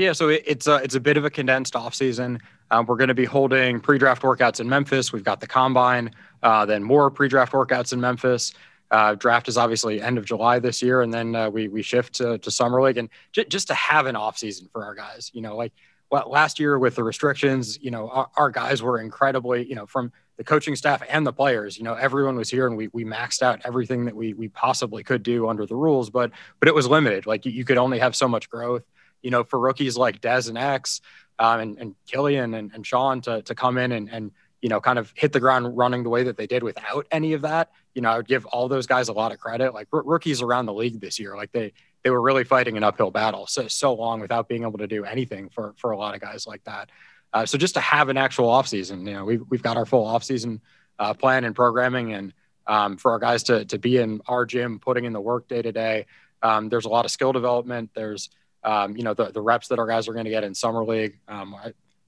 yeah, 0.01 0.13
so 0.13 0.29
it, 0.29 0.43
it's 0.45 0.67
a 0.67 0.75
it's 0.77 0.95
a 0.95 0.99
bit 0.99 1.17
of 1.17 1.25
a 1.25 1.29
condensed 1.29 1.75
offseason. 1.75 2.41
Um, 2.71 2.85
we're 2.85 2.97
going 2.97 3.09
to 3.09 3.13
be 3.13 3.25
holding 3.25 3.79
pre-draft 3.79 4.23
workouts 4.23 4.59
in 4.59 4.67
Memphis. 4.67 5.13
We've 5.13 5.23
got 5.23 5.39
the 5.39 5.47
combine, 5.47 6.11
uh, 6.41 6.65
then 6.65 6.83
more 6.83 7.11
pre-draft 7.11 7.53
workouts 7.53 7.93
in 7.93 8.01
Memphis. 8.01 8.53
Uh, 8.89 9.15
draft 9.15 9.47
is 9.47 9.57
obviously 9.57 10.01
end 10.01 10.17
of 10.17 10.25
July 10.25 10.59
this 10.59 10.81
year, 10.81 11.01
and 11.01 11.13
then 11.13 11.35
uh, 11.35 11.49
we 11.49 11.67
we 11.67 11.81
shift 11.83 12.15
to, 12.15 12.39
to 12.39 12.51
summer 12.51 12.81
league, 12.81 12.97
and 12.97 13.09
j- 13.31 13.45
just 13.45 13.67
to 13.67 13.73
have 13.75 14.07
an 14.07 14.15
offseason 14.15 14.71
for 14.71 14.83
our 14.83 14.95
guys. 14.95 15.29
You 15.33 15.41
know, 15.41 15.55
like 15.55 15.71
well, 16.09 16.29
last 16.29 16.59
year 16.59 16.77
with 16.79 16.95
the 16.95 17.03
restrictions, 17.03 17.79
you 17.81 17.91
know, 17.91 18.09
our, 18.09 18.29
our, 18.35 18.49
guys 18.49 18.83
were 18.83 18.99
incredibly, 18.99 19.65
you 19.65 19.75
know, 19.75 19.85
from 19.85 20.11
the 20.35 20.43
coaching 20.43 20.75
staff 20.75 21.01
and 21.07 21.25
the 21.25 21.31
players, 21.31 21.77
you 21.77 21.85
know, 21.85 21.93
everyone 21.93 22.35
was 22.35 22.49
here 22.49 22.67
and 22.67 22.75
we, 22.75 22.89
we 22.89 23.05
maxed 23.05 23.41
out 23.41 23.61
everything 23.63 24.03
that 24.03 24.13
we, 24.13 24.33
we 24.33 24.49
possibly 24.49 25.03
could 25.03 25.23
do 25.23 25.47
under 25.47 25.65
the 25.65 25.75
rules, 25.75 26.09
but, 26.09 26.31
but 26.59 26.67
it 26.67 26.75
was 26.75 26.85
limited. 26.85 27.25
Like 27.27 27.45
you, 27.45 27.53
you 27.53 27.63
could 27.63 27.77
only 27.77 27.97
have 27.99 28.13
so 28.13 28.27
much 28.27 28.49
growth 28.49 28.83
you 29.21 29.31
know, 29.31 29.43
for 29.43 29.59
rookies 29.59 29.97
like 29.97 30.21
Dez 30.21 30.49
and 30.49 30.57
X 30.57 31.01
um, 31.39 31.59
and, 31.59 31.77
and 31.77 31.95
Killian 32.07 32.53
and, 32.53 32.71
and 32.73 32.85
Sean 32.85 33.21
to, 33.21 33.41
to 33.43 33.55
come 33.55 33.77
in 33.77 33.91
and, 33.91 34.09
and, 34.09 34.31
you 34.61 34.69
know, 34.69 34.79
kind 34.79 34.99
of 34.99 35.11
hit 35.15 35.33
the 35.33 35.39
ground 35.39 35.75
running 35.75 36.03
the 36.03 36.09
way 36.09 36.23
that 36.23 36.37
they 36.37 36.45
did 36.45 36.61
without 36.61 37.07
any 37.11 37.33
of 37.33 37.41
that. 37.41 37.71
You 37.95 38.01
know, 38.01 38.11
I 38.11 38.17
would 38.17 38.27
give 38.27 38.45
all 38.45 38.67
those 38.67 38.85
guys 38.85 39.09
a 39.09 39.13
lot 39.13 39.31
of 39.31 39.39
credit. 39.39 39.73
Like 39.73 39.87
r- 39.91 40.03
rookies 40.03 40.41
around 40.41 40.67
the 40.67 40.73
league 40.73 40.99
this 40.99 41.19
year, 41.19 41.35
like 41.35 41.51
they 41.51 41.73
they 42.03 42.09
were 42.09 42.21
really 42.21 42.43
fighting 42.43 42.77
an 42.77 42.83
uphill 42.83 43.11
battle 43.11 43.47
so 43.47 43.67
so 43.67 43.93
long 43.93 44.21
without 44.21 44.47
being 44.47 44.63
able 44.63 44.77
to 44.77 44.87
do 44.87 45.03
anything 45.03 45.49
for 45.49 45.73
for 45.77 45.91
a 45.91 45.97
lot 45.97 46.13
of 46.13 46.21
guys 46.21 46.45
like 46.45 46.63
that. 46.65 46.89
Uh, 47.33 47.45
so 47.45 47.57
just 47.57 47.73
to 47.73 47.79
have 47.79 48.09
an 48.09 48.17
actual 48.17 48.47
offseason, 48.47 49.07
you 49.07 49.13
know, 49.13 49.25
we've 49.25 49.41
we've 49.49 49.63
got 49.63 49.77
our 49.77 49.85
full 49.85 50.05
offseason 50.05 50.59
uh, 50.99 51.13
plan 51.13 51.43
and 51.43 51.55
programming, 51.55 52.13
and 52.13 52.33
um, 52.67 52.97
for 52.97 53.11
our 53.11 53.19
guys 53.19 53.43
to 53.43 53.65
to 53.65 53.79
be 53.79 53.97
in 53.97 54.21
our 54.27 54.45
gym, 54.45 54.79
putting 54.79 55.05
in 55.05 55.13
the 55.13 55.21
work 55.21 55.47
day 55.47 55.61
to 55.61 55.71
day. 55.71 56.05
Um, 56.43 56.69
there's 56.69 56.85
a 56.85 56.89
lot 56.89 57.05
of 57.05 57.11
skill 57.11 57.33
development. 57.33 57.91
There's 57.93 58.29
um, 58.63 58.95
you 58.95 59.03
know, 59.03 59.13
the, 59.13 59.31
the 59.31 59.41
reps 59.41 59.67
that 59.69 59.79
our 59.79 59.87
guys 59.87 60.07
are 60.07 60.13
going 60.13 60.25
to 60.25 60.31
get 60.31 60.43
in 60.43 60.53
summer 60.53 60.83
league, 60.83 61.19
um, 61.27 61.55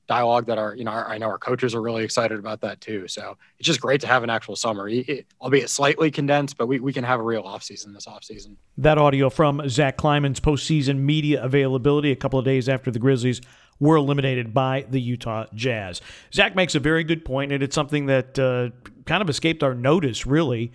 dialogue 0.07 0.45
that 0.47 0.57
our, 0.57 0.75
you 0.75 0.83
know, 0.83 0.91
our, 0.91 1.07
I 1.07 1.17
know 1.17 1.27
our 1.27 1.37
coaches 1.37 1.73
are 1.73 1.81
really 1.81 2.03
excited 2.03 2.37
about 2.37 2.61
that 2.61 2.81
too. 2.81 3.07
So 3.07 3.37
it's 3.57 3.65
just 3.65 3.79
great 3.79 4.01
to 4.01 4.07
have 4.07 4.23
an 4.23 4.29
actual 4.29 4.55
summer, 4.55 4.89
it, 4.89 5.25
albeit 5.39 5.69
slightly 5.69 6.11
condensed, 6.11 6.57
but 6.57 6.67
we, 6.67 6.79
we 6.79 6.91
can 6.91 7.03
have 7.03 7.19
a 7.19 7.23
real 7.23 7.43
offseason 7.43 7.93
this 7.93 8.05
offseason. 8.05 8.55
That 8.77 8.97
audio 8.97 9.29
from 9.29 9.67
Zach 9.69 9.97
Kleiman's 9.97 10.39
postseason 10.39 10.99
media 10.99 11.41
availability 11.43 12.11
a 12.11 12.15
couple 12.15 12.37
of 12.37 12.45
days 12.45 12.67
after 12.67 12.91
the 12.91 12.99
Grizzlies 12.99 13.41
were 13.79 13.95
eliminated 13.95 14.53
by 14.53 14.85
the 14.89 14.99
Utah 14.99 15.45
Jazz. 15.55 16.01
Zach 16.33 16.55
makes 16.55 16.75
a 16.75 16.79
very 16.79 17.03
good 17.03 17.25
point, 17.25 17.51
and 17.51 17.63
it's 17.63 17.75
something 17.75 18.05
that 18.07 18.37
uh, 18.37 18.69
kind 19.05 19.21
of 19.21 19.29
escaped 19.29 19.63
our 19.63 19.73
notice, 19.73 20.27
really 20.27 20.71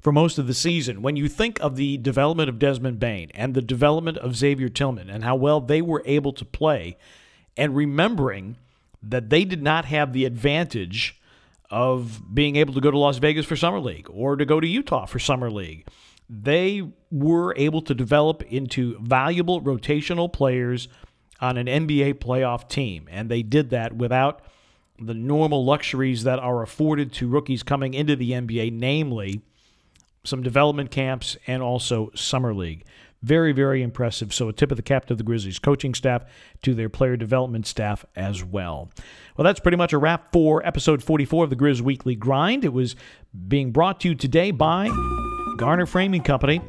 for 0.00 0.12
most 0.12 0.38
of 0.38 0.46
the 0.46 0.54
season. 0.54 1.02
When 1.02 1.16
you 1.16 1.28
think 1.28 1.58
of 1.60 1.76
the 1.76 1.96
development 1.98 2.48
of 2.48 2.58
Desmond 2.58 2.98
Bane 2.98 3.30
and 3.34 3.54
the 3.54 3.62
development 3.62 4.18
of 4.18 4.36
Xavier 4.36 4.68
Tillman 4.68 5.10
and 5.10 5.24
how 5.24 5.36
well 5.36 5.60
they 5.60 5.82
were 5.82 6.02
able 6.04 6.32
to 6.32 6.44
play, 6.44 6.96
and 7.56 7.74
remembering 7.74 8.56
that 9.02 9.30
they 9.30 9.44
did 9.44 9.62
not 9.62 9.84
have 9.84 10.12
the 10.12 10.24
advantage 10.24 11.20
of 11.70 12.22
being 12.32 12.56
able 12.56 12.72
to 12.72 12.80
go 12.80 12.90
to 12.90 12.98
Las 12.98 13.18
Vegas 13.18 13.44
for 13.44 13.56
Summer 13.56 13.80
League 13.80 14.08
or 14.10 14.36
to 14.36 14.46
go 14.46 14.60
to 14.60 14.66
Utah 14.66 15.04
for 15.06 15.18
Summer 15.18 15.50
League. 15.50 15.86
They 16.30 16.82
were 17.10 17.54
able 17.56 17.82
to 17.82 17.94
develop 17.94 18.42
into 18.42 18.98
valuable 19.00 19.60
rotational 19.60 20.32
players 20.32 20.88
on 21.40 21.56
an 21.56 21.66
NBA 21.66 22.14
playoff 22.14 22.68
team, 22.68 23.08
and 23.10 23.28
they 23.28 23.42
did 23.42 23.70
that 23.70 23.94
without 23.94 24.40
the 25.00 25.14
normal 25.14 25.64
luxuries 25.64 26.24
that 26.24 26.38
are 26.38 26.62
afforded 26.62 27.12
to 27.14 27.28
rookies 27.28 27.62
coming 27.62 27.94
into 27.94 28.16
the 28.16 28.32
NBA, 28.32 28.72
namely 28.72 29.42
some 30.28 30.42
development 30.42 30.90
camps, 30.90 31.36
and 31.46 31.62
also 31.62 32.10
Summer 32.14 32.54
League. 32.54 32.84
Very, 33.22 33.52
very 33.52 33.82
impressive. 33.82 34.32
So, 34.32 34.48
a 34.48 34.52
tip 34.52 34.70
of 34.70 34.76
the 34.76 34.82
cap 34.82 35.06
to 35.06 35.14
the 35.14 35.24
Grizzlies 35.24 35.58
coaching 35.58 35.92
staff, 35.94 36.24
to 36.62 36.74
their 36.74 36.88
player 36.88 37.16
development 37.16 37.66
staff 37.66 38.04
as 38.14 38.44
well. 38.44 38.90
Well, 39.36 39.44
that's 39.44 39.58
pretty 39.58 39.76
much 39.76 39.92
a 39.92 39.98
wrap 39.98 40.30
for 40.32 40.64
episode 40.64 41.02
44 41.02 41.44
of 41.44 41.50
the 41.50 41.56
Grizz 41.56 41.80
Weekly 41.80 42.14
Grind. 42.14 42.64
It 42.64 42.72
was 42.72 42.94
being 43.48 43.72
brought 43.72 44.00
to 44.00 44.08
you 44.08 44.14
today 44.14 44.52
by 44.52 44.88
Garner 45.56 45.86
Framing 45.86 46.22
Company. 46.22 46.60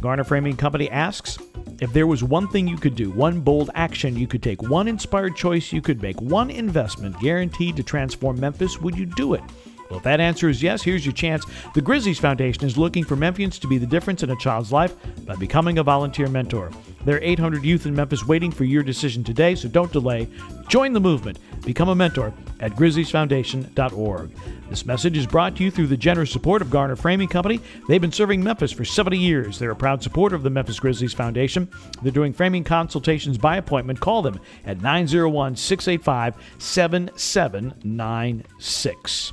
Garner 0.00 0.24
Framing 0.24 0.56
Company 0.56 0.88
asks 0.90 1.38
if 1.80 1.92
there 1.92 2.06
was 2.06 2.22
one 2.22 2.46
thing 2.48 2.68
you 2.68 2.76
could 2.76 2.94
do, 2.94 3.10
one 3.10 3.40
bold 3.40 3.70
action 3.74 4.16
you 4.16 4.26
could 4.26 4.42
take, 4.42 4.62
one 4.62 4.88
inspired 4.88 5.34
choice 5.34 5.72
you 5.72 5.80
could 5.80 6.02
make, 6.02 6.20
one 6.20 6.50
investment 6.50 7.18
guaranteed 7.20 7.76
to 7.76 7.82
transform 7.82 8.38
Memphis, 8.38 8.78
would 8.80 8.96
you 8.96 9.06
do 9.06 9.34
it? 9.34 9.42
Well, 9.90 9.98
if 9.98 10.04
that 10.04 10.20
answer 10.20 10.48
is 10.48 10.62
yes, 10.62 10.82
here's 10.82 11.04
your 11.04 11.12
chance. 11.12 11.44
The 11.74 11.82
Grizzlies 11.82 12.20
Foundation 12.20 12.64
is 12.64 12.78
looking 12.78 13.04
for 13.04 13.16
Memphians 13.16 13.58
to 13.58 13.66
be 13.66 13.76
the 13.76 13.86
difference 13.86 14.22
in 14.22 14.30
a 14.30 14.36
child's 14.36 14.70
life 14.70 14.94
by 15.26 15.34
becoming 15.34 15.78
a 15.78 15.82
volunteer 15.82 16.28
mentor. 16.28 16.70
There 17.04 17.16
are 17.16 17.22
800 17.22 17.64
youth 17.64 17.86
in 17.86 17.94
Memphis 17.94 18.26
waiting 18.26 18.52
for 18.52 18.64
your 18.64 18.84
decision 18.84 19.24
today, 19.24 19.56
so 19.56 19.68
don't 19.68 19.92
delay. 19.92 20.28
Join 20.68 20.92
the 20.92 21.00
movement. 21.00 21.38
Become 21.64 21.88
a 21.88 21.94
mentor 21.94 22.34
at 22.60 22.72
grizzliesfoundation.org. 22.72 24.30
This 24.68 24.84
message 24.86 25.16
is 25.16 25.26
brought 25.26 25.56
to 25.56 25.64
you 25.64 25.70
through 25.72 25.88
the 25.88 25.96
generous 25.96 26.30
support 26.30 26.62
of 26.62 26.70
Garner 26.70 26.94
Framing 26.94 27.26
Company. 27.26 27.60
They've 27.88 28.00
been 28.00 28.12
serving 28.12 28.44
Memphis 28.44 28.70
for 28.70 28.84
70 28.84 29.18
years. 29.18 29.58
They're 29.58 29.72
a 29.72 29.76
proud 29.76 30.04
supporter 30.04 30.36
of 30.36 30.44
the 30.44 30.50
Memphis 30.50 30.78
Grizzlies 30.78 31.14
Foundation. 31.14 31.68
They're 32.02 32.12
doing 32.12 32.32
framing 32.32 32.62
consultations 32.62 33.38
by 33.38 33.56
appointment. 33.56 33.98
Call 33.98 34.22
them 34.22 34.38
at 34.64 34.80
901 34.80 35.56
685 35.56 36.36
7796. 36.58 39.32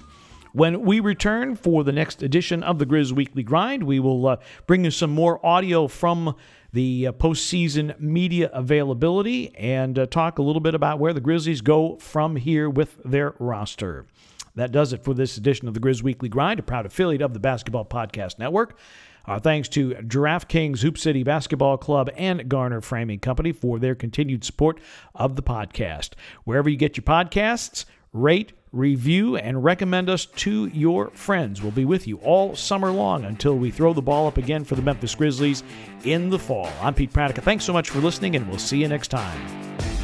When 0.58 0.82
we 0.82 1.02
return 1.02 1.56
for 1.56 1.84
the 1.84 1.92
next 1.92 2.24
edition 2.24 2.64
of 2.64 2.80
the 2.80 2.86
Grizz 2.88 3.12
Weekly 3.12 3.44
Grind, 3.44 3.84
we 3.84 4.00
will 4.00 4.26
uh, 4.26 4.38
bring 4.66 4.86
you 4.86 4.90
some 4.90 5.12
more 5.12 5.40
audio 5.46 5.88
from 5.88 6.36
the 6.74 7.06
uh, 7.06 7.12
postseason 7.12 8.00
media 8.00 8.50
availability 8.52 9.56
and 9.56 10.00
uh, 10.00 10.08
talk 10.08 10.40
a 10.40 10.42
little 10.42 10.60
bit 10.60 10.74
about 10.74 10.98
where 10.98 11.14
the 11.14 11.22
Grizzlies 11.22 11.62
go 11.62 11.98
from 11.98 12.38
here 12.38 12.72
with 12.72 12.98
their 13.06 13.36
roster. 13.38 14.08
That 14.56 14.72
does 14.72 14.94
it 14.94 15.04
for 15.04 15.14
this 15.14 15.38
edition 15.38 15.68
of 15.68 15.76
the 15.76 15.80
Grizz 15.80 16.02
Weekly 16.02 16.28
Grind, 16.28 16.60
a 16.60 16.64
proud 16.64 16.88
affiliate 16.88 17.22
of 17.22 17.36
the 17.36 17.40
Basketball 17.40 17.86
Podcast 17.86 18.40
Network. 18.40 18.80
Our 19.26 19.40
thanks 19.40 19.70
to 19.70 19.92
DraftKings, 19.92 20.82
Hoop 20.82 20.98
City 20.98 21.22
Basketball 21.22 21.78
Club, 21.78 22.10
and 22.18 22.50
Garner 22.50 22.82
Framing 22.82 23.20
Company 23.20 23.52
for 23.52 23.78
their 23.78 23.94
continued 23.94 24.44
support 24.44 24.80
of 25.14 25.36
the 25.36 25.44
podcast. 25.44 26.14
Wherever 26.46 26.68
you 26.68 26.78
get 26.78 26.98
your 26.98 27.04
podcasts, 27.04 27.86
rate, 28.12 28.54
review, 28.72 29.38
and 29.38 29.64
recommend 29.64 30.10
us 30.10 30.26
to 30.26 30.68
your 30.68 31.10
friends. 31.12 31.62
We'll 31.62 31.72
be 31.72 31.86
with 31.86 32.08
you 32.08 32.18
all 32.18 32.56
summer 32.56 32.92
long 32.92 33.26
until 33.26 33.58
we 33.58 33.72
throw 33.72 33.94
the 33.94 34.02
ball 34.02 34.28
up 34.28 34.38
again 34.38 34.64
for 34.64 34.76
the 34.76 34.82
Memphis 34.82 35.16
Grizzlies 35.16 35.64
in 36.04 36.30
the 36.30 36.40
fall. 36.40 36.70
I'm 36.82 36.94
Pete 36.94 37.14
Pranica. 37.14 37.42
Thanks 37.42 37.66
so 37.66 37.74
much 37.74 37.90
for 37.90 38.00
listening, 38.00 38.36
and 38.36 38.48
we'll 38.48 38.60
see 38.60 38.82
you 38.82 38.88
next 38.88 39.10
time. 39.10 39.97